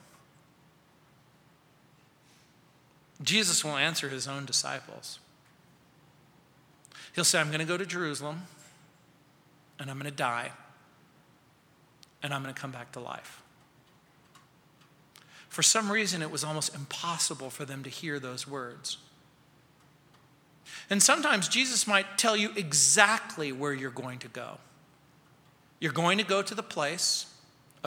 Jesus 3.22 3.62
will 3.62 3.76
answer 3.76 4.08
his 4.08 4.26
own 4.26 4.46
disciples. 4.46 5.18
He'll 7.14 7.24
say, 7.24 7.38
I'm 7.38 7.48
going 7.48 7.60
to 7.60 7.66
go 7.66 7.76
to 7.76 7.84
Jerusalem 7.84 8.42
and 9.78 9.90
I'm 9.90 9.98
going 9.98 10.10
to 10.10 10.16
die 10.16 10.50
and 12.22 12.32
I'm 12.32 12.42
going 12.42 12.54
to 12.54 12.60
come 12.60 12.70
back 12.70 12.92
to 12.92 13.00
life. 13.00 13.42
For 15.50 15.62
some 15.62 15.92
reason, 15.92 16.22
it 16.22 16.30
was 16.30 16.42
almost 16.42 16.74
impossible 16.74 17.50
for 17.50 17.66
them 17.66 17.82
to 17.82 17.90
hear 17.90 18.18
those 18.18 18.48
words. 18.48 18.96
And 20.88 21.02
sometimes 21.02 21.48
Jesus 21.48 21.86
might 21.86 22.16
tell 22.16 22.36
you 22.36 22.52
exactly 22.56 23.52
where 23.52 23.74
you're 23.74 23.90
going 23.90 24.20
to 24.20 24.28
go. 24.28 24.58
You're 25.80 25.92
going 25.92 26.16
to 26.16 26.24
go 26.24 26.40
to 26.40 26.54
the 26.54 26.62
place 26.62 27.26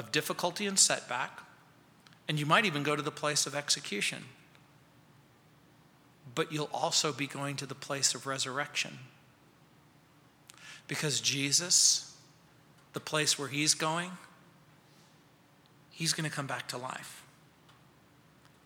of 0.01 0.11
difficulty 0.11 0.65
and 0.65 0.79
setback, 0.79 1.41
and 2.27 2.39
you 2.39 2.45
might 2.45 2.65
even 2.65 2.81
go 2.81 2.95
to 2.95 3.03
the 3.03 3.11
place 3.11 3.45
of 3.45 3.53
execution. 3.53 4.23
But 6.33 6.51
you'll 6.51 6.71
also 6.73 7.13
be 7.13 7.27
going 7.27 7.55
to 7.57 7.67
the 7.67 7.75
place 7.75 8.15
of 8.15 8.25
resurrection. 8.25 8.97
Because 10.87 11.21
Jesus, 11.21 12.17
the 12.93 12.99
place 12.99 13.37
where 13.37 13.47
he's 13.47 13.75
going, 13.75 14.11
he's 15.91 16.13
going 16.13 16.27
to 16.27 16.35
come 16.35 16.47
back 16.47 16.67
to 16.69 16.77
life. 16.77 17.23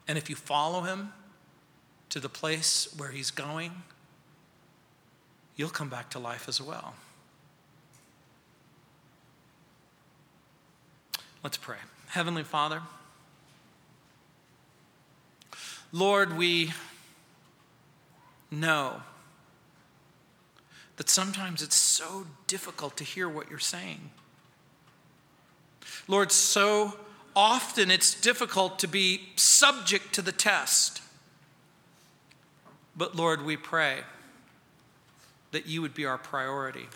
And 0.08 0.18
if 0.18 0.30
you 0.30 0.38
follow 0.38 0.82
him 0.82 1.12
to 2.10 2.22
the 2.22 2.30
place 2.30 2.96
where 2.98 3.10
he's 3.10 3.30
going, 3.30 3.84
you'll 5.58 5.70
come 5.70 5.90
back 5.90 6.10
to 6.12 6.20
life 6.20 6.48
as 6.48 6.62
well. 6.62 6.96
Let's 11.46 11.58
pray. 11.58 11.78
Heavenly 12.08 12.42
Father, 12.42 12.82
Lord, 15.92 16.36
we 16.36 16.74
know 18.50 19.04
that 20.98 21.08
sometimes 21.08 21.62
it's 21.62 21.76
so 21.76 22.26
difficult 22.48 22.98
to 22.98 23.04
hear 23.04 23.30
what 23.30 23.52
you're 23.52 23.60
saying. 23.60 24.10
Lord, 26.08 26.32
so 26.32 26.98
often 27.36 27.92
it's 27.92 28.20
difficult 28.20 28.80
to 28.80 28.88
be 28.88 29.30
subject 29.36 30.14
to 30.16 30.24
the 30.24 30.32
test. 30.32 31.04
But 32.98 33.16
Lord, 33.16 33.46
we 33.46 33.56
pray 33.56 34.00
that 35.52 35.68
you 35.68 35.84
would 35.84 35.94
be 35.94 36.08
our 36.08 36.18
priority. 36.18 36.88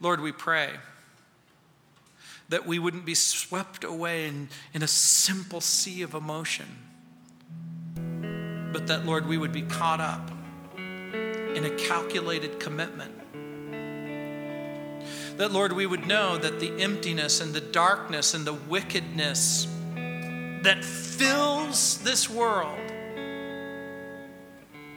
Lord, 0.00 0.20
we 0.20 0.30
pray 0.30 0.74
that 2.50 2.66
we 2.66 2.78
wouldn't 2.78 3.04
be 3.04 3.14
swept 3.14 3.84
away 3.84 4.26
in, 4.26 4.48
in 4.74 4.82
a 4.82 4.88
simple 4.88 5.60
sea 5.60 6.02
of 6.02 6.14
emotion, 6.14 6.66
but 8.72 8.88
that, 8.88 9.06
Lord, 9.06 9.26
we 9.26 9.38
would 9.38 9.52
be 9.52 9.62
caught 9.62 10.00
up 10.00 10.30
in 10.76 11.64
a 11.64 11.70
calculated 11.70 12.60
commitment. 12.60 13.14
That, 15.38 15.52
Lord, 15.52 15.72
we 15.72 15.86
would 15.86 16.06
know 16.06 16.36
that 16.36 16.60
the 16.60 16.82
emptiness 16.82 17.40
and 17.40 17.54
the 17.54 17.60
darkness 17.60 18.34
and 18.34 18.44
the 18.44 18.52
wickedness 18.52 19.66
that 20.62 20.84
fills 20.84 21.98
this 21.98 22.28
world 22.28 22.78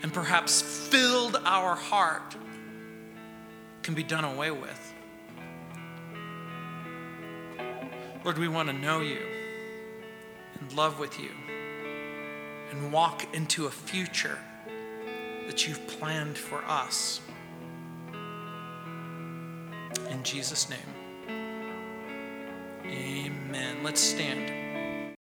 and 0.02 0.12
perhaps 0.12 0.62
filled 0.62 1.38
our 1.46 1.76
heart 1.76 2.36
can 3.84 3.94
be 3.94 4.04
done 4.04 4.26
away 4.26 4.52
with. 4.52 4.93
Lord, 8.24 8.38
we 8.38 8.48
want 8.48 8.70
to 8.70 8.74
know 8.74 9.02
you 9.02 9.20
and 10.58 10.72
love 10.74 10.98
with 10.98 11.20
you 11.20 11.32
and 12.72 12.90
walk 12.90 13.28
into 13.36 13.66
a 13.66 13.70
future 13.70 14.38
that 15.46 15.68
you've 15.68 15.86
planned 15.88 16.38
for 16.38 16.64
us. 16.64 17.20
In 20.10 20.24
Jesus' 20.24 20.70
name, 20.70 20.80
amen. 22.86 23.84
Let's 23.84 24.00
stand. 24.00 24.63